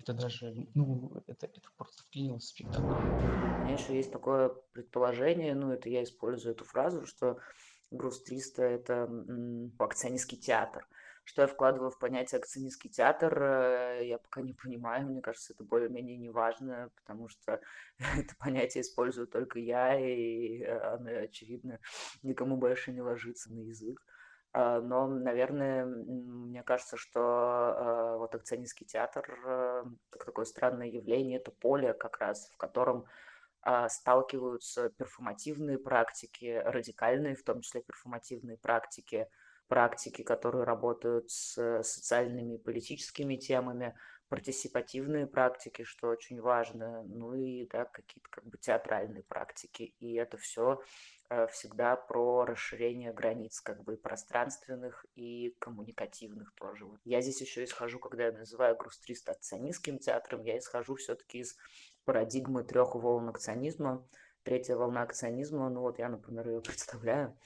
Это 0.00 0.14
даже, 0.14 0.68
ну, 0.74 1.12
это, 1.26 1.46
это 1.46 1.70
просто 1.76 2.02
вклинилось 2.04 2.44
в 2.44 2.48
спектакль. 2.48 2.80
У 2.80 3.64
меня 3.64 3.74
еще 3.74 3.96
есть 3.96 4.12
такое 4.12 4.50
предположение, 4.72 5.54
ну, 5.54 5.72
это 5.72 5.88
я 5.88 6.02
использую 6.04 6.54
эту 6.54 6.64
фразу, 6.64 7.06
что 7.06 7.38
груз 7.90 8.22
300 8.22 8.62
это 8.62 9.10
акционистский 9.78 10.38
театр. 10.38 10.86
Что 11.24 11.42
я 11.42 11.48
вкладываю 11.48 11.90
в 11.90 11.98
понятие 11.98 12.38
акционистский 12.38 12.88
театр, 12.88 13.42
э, 13.42 14.06
я 14.06 14.16
пока 14.16 14.40
не 14.40 14.54
понимаю, 14.54 15.06
мне 15.06 15.20
кажется, 15.20 15.52
это 15.52 15.62
более-менее 15.62 16.16
неважно, 16.16 16.90
потому 16.96 17.28
что 17.28 17.60
это 17.98 18.34
понятие 18.38 18.80
использую 18.80 19.26
только 19.26 19.58
я, 19.58 20.00
и 20.00 20.62
э, 20.62 20.78
оно, 20.94 21.10
очевидно, 21.10 21.80
никому 22.22 22.56
больше 22.56 22.92
не 22.92 23.02
ложится 23.02 23.52
на 23.52 23.58
язык. 23.58 24.02
А, 24.52 24.80
но, 24.80 25.06
наверное, 25.06 25.84
мне 25.84 26.62
кажется, 26.62 26.96
что 26.96 27.20
а, 27.20 28.16
вот 28.16 28.34
акционистский 28.34 28.86
театр, 28.86 29.24
э, 29.44 29.84
как 30.10 30.24
такое 30.24 30.46
странное 30.46 30.88
явление, 30.88 31.38
это 31.38 31.50
поле 31.50 31.92
как 31.92 32.18
раз, 32.18 32.50
в 32.54 32.56
котором 32.56 33.04
сталкиваются 33.88 34.90
перформативные 34.90 35.78
практики, 35.78 36.62
радикальные, 36.64 37.34
в 37.36 37.42
том 37.42 37.60
числе 37.60 37.82
перформативные 37.82 38.56
практики, 38.56 39.26
практики, 39.66 40.22
которые 40.22 40.64
работают 40.64 41.30
с 41.30 41.82
социальными 41.82 42.54
и 42.54 42.62
политическими 42.62 43.36
темами, 43.36 43.94
партисипативные 44.28 45.26
практики, 45.26 45.82
что 45.84 46.08
очень 46.08 46.40
важно, 46.40 47.02
ну 47.04 47.34
и 47.34 47.66
да, 47.66 47.84
какие-то 47.86 48.28
как 48.30 48.44
бы 48.44 48.58
театральные 48.58 49.22
практики. 49.22 49.94
И 50.00 50.14
это 50.14 50.36
все 50.36 50.80
Э, 51.30 51.46
всегда 51.48 51.94
про 51.94 52.46
расширение 52.46 53.12
границ, 53.12 53.60
как 53.60 53.84
бы 53.84 53.98
пространственных 53.98 55.04
и 55.14 55.54
коммуникативных 55.58 56.54
тоже. 56.54 56.86
Я 57.04 57.20
здесь 57.20 57.42
еще 57.42 57.64
исхожу, 57.64 57.98
когда 57.98 58.26
я 58.26 58.32
называю 58.32 58.74
груз 58.76 58.98
300 58.98 59.32
акционистским 59.32 59.98
театром, 59.98 60.42
я 60.42 60.56
исхожу 60.56 60.94
все-таки 60.94 61.40
из 61.40 61.54
парадигмы 62.08 62.64
трех 62.64 62.94
волн 62.94 63.28
акционизма. 63.28 64.02
Третья 64.42 64.76
волна 64.76 65.02
акционизма, 65.02 65.68
ну 65.68 65.82
вот 65.82 65.98
я, 65.98 66.08
например, 66.08 66.48
ее 66.48 66.62
представляю, 66.62 67.36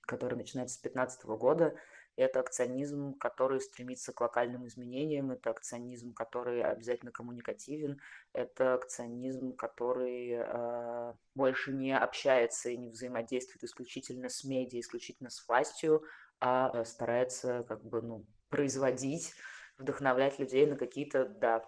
которая 0.00 0.38
начинается 0.38 0.76
с 0.76 0.80
2015 0.80 1.26
года, 1.26 1.74
это 2.16 2.40
акционизм, 2.40 3.12
который 3.18 3.60
стремится 3.60 4.14
к 4.14 4.20
локальным 4.22 4.66
изменениям, 4.66 5.32
это 5.32 5.50
акционизм, 5.50 6.14
который 6.14 6.62
обязательно 6.62 7.12
коммуникативен, 7.12 8.00
это 8.32 8.72
акционизм, 8.72 9.52
который 9.52 10.30
э, 10.30 11.12
больше 11.34 11.74
не 11.74 11.94
общается 11.94 12.70
и 12.70 12.78
не 12.78 12.88
взаимодействует 12.88 13.64
исключительно 13.64 14.30
с 14.30 14.44
медиа, 14.44 14.80
исключительно 14.80 15.28
с 15.28 15.46
властью, 15.46 16.04
а 16.40 16.70
э, 16.72 16.86
старается 16.86 17.64
как 17.68 17.84
бы 17.84 18.00
ну, 18.00 18.24
производить 18.48 19.34
вдохновлять 19.78 20.38
людей 20.38 20.66
на 20.66 20.76
какие-то, 20.76 21.26
да, 21.26 21.64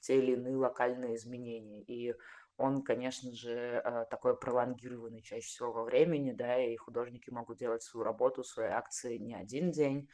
те 0.00 0.18
или 0.18 0.32
иные 0.32 0.56
локальные 0.56 1.16
изменения. 1.16 1.82
И 1.82 2.14
он, 2.56 2.82
конечно 2.82 3.32
же, 3.32 3.82
э, 3.84 4.04
такой 4.10 4.36
пролонгированный 4.36 5.22
чаще 5.22 5.46
всего 5.46 5.72
во 5.72 5.84
времени, 5.84 6.32
да, 6.32 6.62
и 6.62 6.76
художники 6.76 7.30
могут 7.30 7.58
делать 7.58 7.82
свою 7.82 8.04
работу, 8.04 8.42
свои 8.42 8.68
акции 8.68 9.16
не 9.16 9.34
один 9.34 9.70
день, 9.70 10.08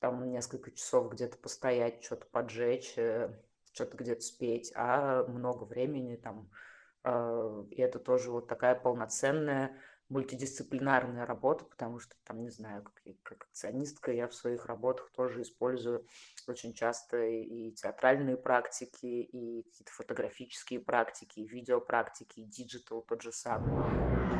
там 0.00 0.30
несколько 0.30 0.70
часов 0.70 1.10
где-то 1.10 1.38
постоять, 1.38 2.04
что-то 2.04 2.26
поджечь, 2.26 2.94
э, 2.96 3.34
что-то 3.72 3.96
где-то 3.96 4.20
спеть, 4.20 4.72
а 4.74 5.24
много 5.24 5.64
времени 5.64 6.16
там, 6.16 6.50
э, 7.04 7.64
и 7.70 7.80
это 7.80 7.98
тоже 7.98 8.30
вот 8.30 8.48
такая 8.48 8.74
полноценная 8.74 9.80
мультидисциплинарная 10.08 11.26
работа, 11.26 11.64
потому 11.64 11.98
что 11.98 12.14
там, 12.24 12.40
не 12.42 12.50
знаю, 12.50 12.82
как, 12.82 13.02
как 13.22 13.48
акционистка 13.50 14.12
я 14.12 14.26
в 14.28 14.34
своих 14.34 14.66
работах 14.66 15.10
тоже 15.10 15.42
использую 15.42 16.06
очень 16.46 16.72
часто 16.72 17.24
и 17.26 17.72
театральные 17.72 18.36
практики, 18.36 19.06
и 19.06 19.62
какие-то 19.62 19.92
фотографические 19.92 20.80
практики, 20.80 21.40
и 21.40 21.46
видеопрактики, 21.46 22.40
и 22.40 22.44
digital 22.44 23.02
тот 23.02 23.22
же 23.22 23.32
самый. 23.32 23.70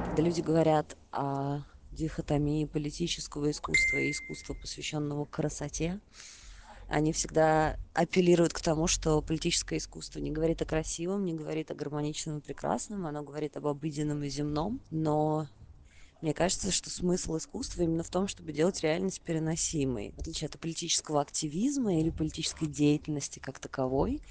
Когда 0.07 0.23
люди 0.23 0.41
говорят 0.41 0.97
о 1.13 1.61
дихотомии 1.93 2.65
политического 2.65 3.51
искусства 3.51 3.99
и 3.99 4.11
искусства, 4.11 4.55
посвященного 4.55 5.27
красоте, 5.27 6.01
они 6.89 7.13
всегда 7.13 7.77
апеллируют 7.93 8.55
к 8.55 8.61
тому, 8.63 8.87
что 8.87 9.21
политическое 9.21 9.77
искусство 9.77 10.21
не 10.21 10.31
говорит 10.31 10.63
о 10.63 10.65
красивом, 10.65 11.27
не 11.27 11.35
говорит 11.35 11.71
о 11.71 11.75
гармоничном 11.75 12.39
и 12.39 12.41
прекрасном, 12.41 13.07
оно 13.07 13.23
говорит 13.23 13.59
об 13.59 13.67
обыденном 13.67 14.23
и 14.23 14.29
земном, 14.31 14.81
но 14.91 15.47
мне 16.21 16.35
кажется, 16.35 16.73
что 16.73 16.91
смысл 16.91 17.37
искусства 17.37 17.83
именно 17.83 18.03
в 18.03 18.11
том, 18.11 18.27
чтобы 18.27 18.53
делать 18.53 18.81
реальность 18.83 19.23
переносимой. 19.23 20.13
В 20.17 20.21
отличие 20.21 20.49
от 20.49 20.59
политического 20.59 21.21
активизма 21.21 22.01
или 22.01 22.11
политической 22.11 22.67
деятельности 22.67 23.39
как 23.39 23.61
таковой, 23.61 24.23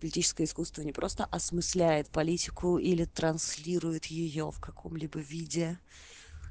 политическое 0.00 0.44
искусство 0.44 0.82
не 0.82 0.92
просто 0.92 1.24
осмысляет 1.24 2.10
политику 2.10 2.78
или 2.78 3.04
транслирует 3.04 4.06
ее 4.06 4.52
в 4.52 4.60
каком-либо 4.60 5.18
виде, 5.18 5.80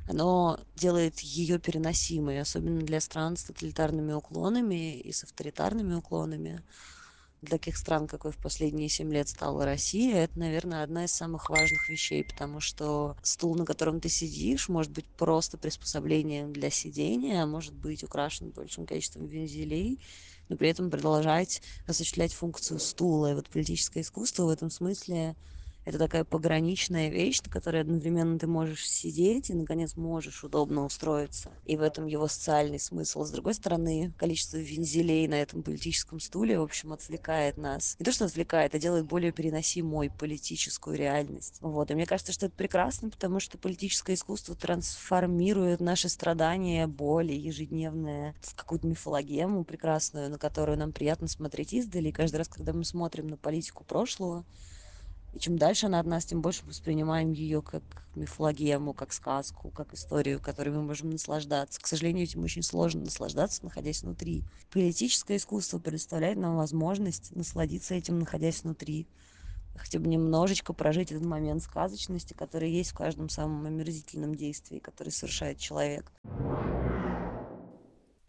оно 0.06 0.60
делает 0.76 1.20
ее 1.22 1.60
переносимой, 1.60 2.42
особенно 2.42 2.82
для 2.82 3.00
стран 3.00 3.38
с 3.38 3.46
тоталитарными 3.46 4.12
уклонами 4.12 5.00
и 5.00 5.14
с 5.14 5.24
авторитарными 5.24 5.96
уклонами 5.96 6.64
таких 7.50 7.78
стран, 7.78 8.08
какой 8.08 8.32
в 8.32 8.38
последние 8.38 8.90
семь 8.90 9.12
лет 9.14 9.30
стала 9.30 9.66
Россия, 9.66 10.24
это, 10.24 10.40
наверное, 10.40 10.84
одна 10.84 11.06
из 11.06 11.12
самых 11.12 11.50
важных 11.50 11.90
вещей, 11.90 12.24
потому 12.24 12.60
что 12.60 13.16
стул, 13.24 13.56
на 13.56 13.66
котором 13.66 14.00
ты 14.00 14.10
сидишь, 14.10 14.70
может 14.70 14.92
быть 14.92 15.06
просто 15.06 15.58
приспособлением 15.58 16.54
для 16.54 16.70
сидения, 16.70 17.44
а 17.44 17.48
может 17.48 17.74
быть 17.74 18.04
украшен 18.04 18.50
большим 18.50 18.86
количеством 18.86 19.28
вензелей, 19.28 20.00
но 20.50 20.58
при 20.58 20.70
этом 20.70 20.90
продолжать 20.90 21.62
осуществлять 21.88 22.34
функцию 22.34 22.80
стула. 22.80 23.32
И 23.32 23.36
вот 23.36 23.50
политическое 23.50 24.02
искусство 24.02 24.46
в 24.46 24.50
этом 24.50 24.70
смысле 24.70 25.36
это 25.86 25.98
такая 25.98 26.24
пограничная 26.24 27.10
вещь, 27.10 27.42
на 27.46 27.52
которой 27.52 27.82
одновременно 27.82 28.40
ты 28.40 28.48
можешь 28.48 28.88
сидеть 28.88 29.50
и, 29.50 29.54
наконец, 29.54 29.96
можешь 29.96 30.44
удобно 30.44 30.86
устроиться. 30.86 31.52
И 31.66 31.76
в 31.76 31.82
этом 31.82 32.06
его 32.06 32.28
социальный 32.28 32.80
смысл. 32.80 33.26
С 33.26 33.32
другой 33.32 33.54
стороны, 33.54 34.14
количество 34.18 34.58
вензелей 34.58 35.28
на 35.28 35.42
этом 35.42 35.62
политическом 35.62 36.20
стуле, 36.20 36.60
в 36.60 36.64
общем, 36.64 36.94
отвлекает 36.94 37.58
нас. 37.58 37.96
Не 38.00 38.06
то, 38.06 38.12
что 38.12 38.26
отвлекает, 38.26 38.76
а 38.76 38.80
делает 38.80 39.06
более 39.06 39.32
переносимой 39.32 40.10
политическую 40.10 40.98
реальность. 40.98 41.58
Вот. 41.60 41.92
И 41.92 41.96
мне 41.96 42.06
кажется, 42.06 42.32
что 42.32 42.46
это 42.46 42.56
прекрасно, 42.56 43.10
потому 43.10 43.40
что 43.40 43.58
политическое 43.58 44.14
искусство 44.14 44.56
трансформирует 44.56 45.82
наши 45.82 46.08
страдания, 46.08 46.88
боли 46.88 47.34
ежедневные 47.34 48.36
в 48.42 48.56
какую-то 48.56 48.88
мифологему 48.88 49.66
прекрасную, 49.66 50.30
на 50.30 50.38
которую 50.38 50.78
нам 50.78 50.94
приятно 50.94 51.28
смотреть 51.28 51.74
издали. 51.74 52.10
И 52.10 52.14
каждый 52.14 52.38
раз, 52.38 52.48
когда 52.48 52.72
мы 52.72 52.86
смотрим 52.86 53.28
на 53.28 53.38
политику 53.38 53.84
прошлого, 53.84 54.46
и 55.34 55.40
чем 55.40 55.58
дальше 55.58 55.88
она 55.88 56.00
от 56.00 56.06
нас, 56.06 56.26
тем 56.26 56.42
больше 56.42 56.64
воспринимаем 56.66 57.32
ее 57.32 57.62
как 57.64 57.82
мифологему, 58.16 58.94
как 58.94 59.12
сказку, 59.14 59.72
как 59.72 59.94
историю, 59.94 60.40
которой 60.40 60.70
мы 60.70 60.84
можем 60.84 61.10
наслаждаться. 61.10 61.82
К 61.82 61.88
сожалению, 61.88 62.26
этим 62.26 62.44
очень 62.44 62.62
сложно 62.62 63.02
наслаждаться, 63.02 63.64
находясь 63.64 64.04
внутри. 64.04 64.44
Политическое 64.72 65.38
искусство 65.38 65.80
предоставляет 65.80 66.38
нам 66.38 66.56
возможность 66.56 67.36
насладиться 67.36 67.96
этим, 67.96 68.20
находясь 68.20 68.64
внутри. 68.64 69.08
Хотя 69.76 69.98
бы 69.98 70.08
немножечко 70.08 70.72
прожить 70.72 71.12
этот 71.12 71.26
момент 71.26 71.64
сказочности, 71.64 72.34
который 72.34 72.70
есть 72.70 72.92
в 72.92 72.96
каждом 72.96 73.28
самом 73.28 73.66
омерзительном 73.66 74.36
действии, 74.36 74.78
который 74.78 75.10
совершает 75.10 75.58
человек. 75.58 76.12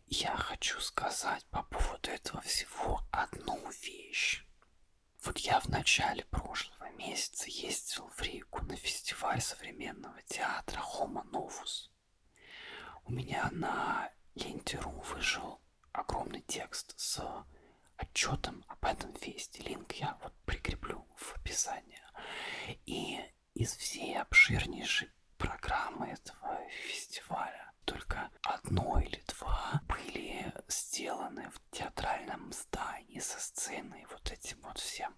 Я 0.07 0.35
хочу 0.37 0.81
сказать 0.81 1.45
по 1.51 1.65
поводу 1.65 2.09
этого 2.11 2.41
всего 2.41 3.01
одну 3.11 3.59
вещь. 3.83 4.47
Вот 5.25 5.39
я 5.39 5.59
в 5.59 5.69
начале 5.69 6.23
прошлого 6.25 6.91
месяца 6.99 7.49
ездил 7.49 8.11
в 8.15 8.21
Ригу 8.21 8.63
на 8.67 8.77
фестиваль 8.77 9.41
современного 9.41 10.21
театра 10.27 10.81
Homo 10.81 11.25
Novus. 11.31 11.89
У 13.05 13.13
меня 13.13 13.49
на 13.51 14.11
ленте.ру 14.35 14.91
вышел 15.15 15.63
огромный 15.93 16.43
текст 16.43 16.93
с 16.99 17.25
отчетом 17.97 18.67
об 18.69 18.85
этом 18.85 19.15
фесте. 19.15 19.63
Линк 19.63 19.93
я 19.93 20.19
вот 20.23 20.35
прикреплю 20.45 21.07
в 21.17 21.37
описании. 21.37 22.03
И 22.85 23.19
из 23.55 23.75
всей 23.77 24.19
обширнейшей 24.19 25.11
программы 25.39 26.09
этого 26.09 26.61
фестиваля 26.87 27.73
только 27.85 28.31
одно 28.43 28.99
или 29.01 29.23
два 29.29 29.81
были 29.89 30.53
сделаны 30.69 31.51
в 31.51 31.61
театральном 31.71 32.53
здании 32.53 33.21
со 33.21 33.39
сценой, 33.39 34.07
вот 34.11 34.31
этим 34.31 34.61
вот 34.63 34.79
всем. 34.79 35.15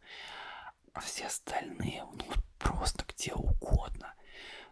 А 0.92 1.00
все 1.00 1.26
остальные, 1.26 2.04
ну, 2.04 2.32
просто 2.58 3.04
где 3.04 3.34
угодно. 3.34 4.14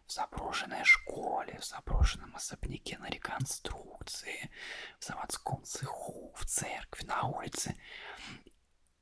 В 0.06 0.12
заброшенной 0.12 0.84
школе, 0.84 1.58
в 1.58 1.64
заброшенном 1.64 2.34
особняке 2.36 2.98
на 2.98 3.08
реконструкции, 3.08 4.50
в 4.98 5.04
заводском 5.04 5.64
цеху, 5.64 6.32
в 6.34 6.44
церкви, 6.44 7.04
на 7.06 7.22
улице. 7.24 7.76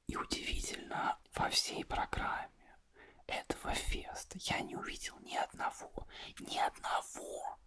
И 0.06 0.16
удивительно, 0.16 1.18
во 1.34 1.48
всей 1.48 1.84
программе 1.84 2.48
этого 3.26 3.74
феста 3.74 4.38
я 4.42 4.60
не 4.60 4.76
увидел 4.76 5.18
ни 5.20 5.34
одного, 5.36 6.06
ни 6.40 6.58
одного 6.58 7.58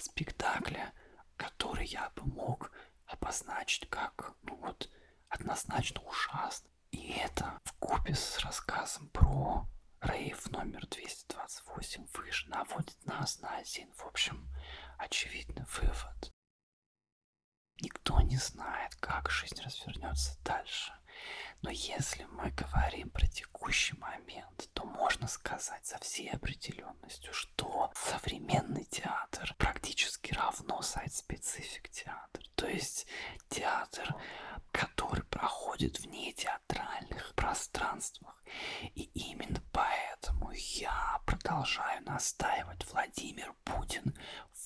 спектакля, 0.00 0.92
который 1.36 1.86
я 1.86 2.10
бы 2.16 2.24
мог 2.24 2.72
обозначить 3.06 3.88
как, 3.88 4.34
ну 4.42 4.56
вот, 4.56 4.90
однозначно 5.28 6.00
ужасный. 6.02 6.70
И 6.90 7.12
это 7.12 7.60
в 7.64 7.72
купе 7.74 8.14
с 8.14 8.38
рассказом 8.40 9.08
про 9.10 9.66
рейв 10.00 10.50
номер 10.50 10.86
228 10.86 12.06
выше 12.14 12.48
наводит 12.48 13.04
нас 13.06 13.40
на 13.40 13.56
один, 13.56 13.92
в 13.92 14.06
общем, 14.06 14.48
очевидный 14.98 15.64
вывод. 15.66 16.32
Никто 17.80 18.20
не 18.20 18.36
знает, 18.36 18.94
как 18.96 19.30
жизнь 19.30 19.60
развернется 19.62 20.38
дальше. 20.44 20.92
Но 21.62 21.70
если 21.70 22.24
мы 22.24 22.50
говорим 22.50 23.10
про 23.10 23.26
текущий 23.26 23.96
момент, 23.98 24.70
то 24.72 24.84
можно 24.84 25.28
сказать 25.28 25.84
со 25.84 25.98
всей 25.98 26.30
определенностью, 26.30 27.32
что 27.34 27.92
современный 27.94 28.84
театр 28.84 29.54
практически 29.58 30.32
равно 30.32 30.80
сайт-специфик 30.80 31.90
театр. 31.90 32.42
То 32.54 32.66
есть 32.66 33.06
театр, 33.48 34.14
который 34.72 35.24
проходит 35.24 36.00
вне 36.00 36.32
театральных 36.32 37.34
пространствах. 37.34 38.42
И 38.94 39.02
именно 39.14 39.62
поэтому 39.72 40.50
я 40.52 41.20
продолжаю 41.26 42.02
настаивать, 42.04 42.86
Владимир 42.90 43.54
Путин, 43.64 44.16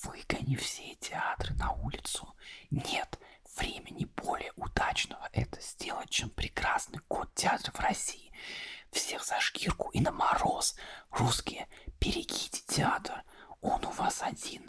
выгони 0.03 0.57
все 0.57 0.95
театры 0.97 1.55
на 1.55 1.73
улицу. 1.73 2.35
Нет, 2.71 3.19
времени 3.57 4.07
более 4.17 4.53
удачного 4.57 5.29
это 5.33 5.61
сделать, 5.61 6.11
чем 6.11 6.31
прекрасный 6.31 7.01
год 7.09 7.29
театра 7.35 7.73
в 7.73 7.81
России. 7.81 8.33
Всех 8.91 9.25
за 9.25 9.41
шкирку 9.41 9.91
и 9.91 10.01
на 10.01 10.13
мороз. 10.13 10.77
Русские, 11.11 11.67
берегите 12.01 12.63
театр, 12.67 13.23
он 13.61 13.85
у 13.85 13.91
вас 13.91 14.23
один. 14.23 14.69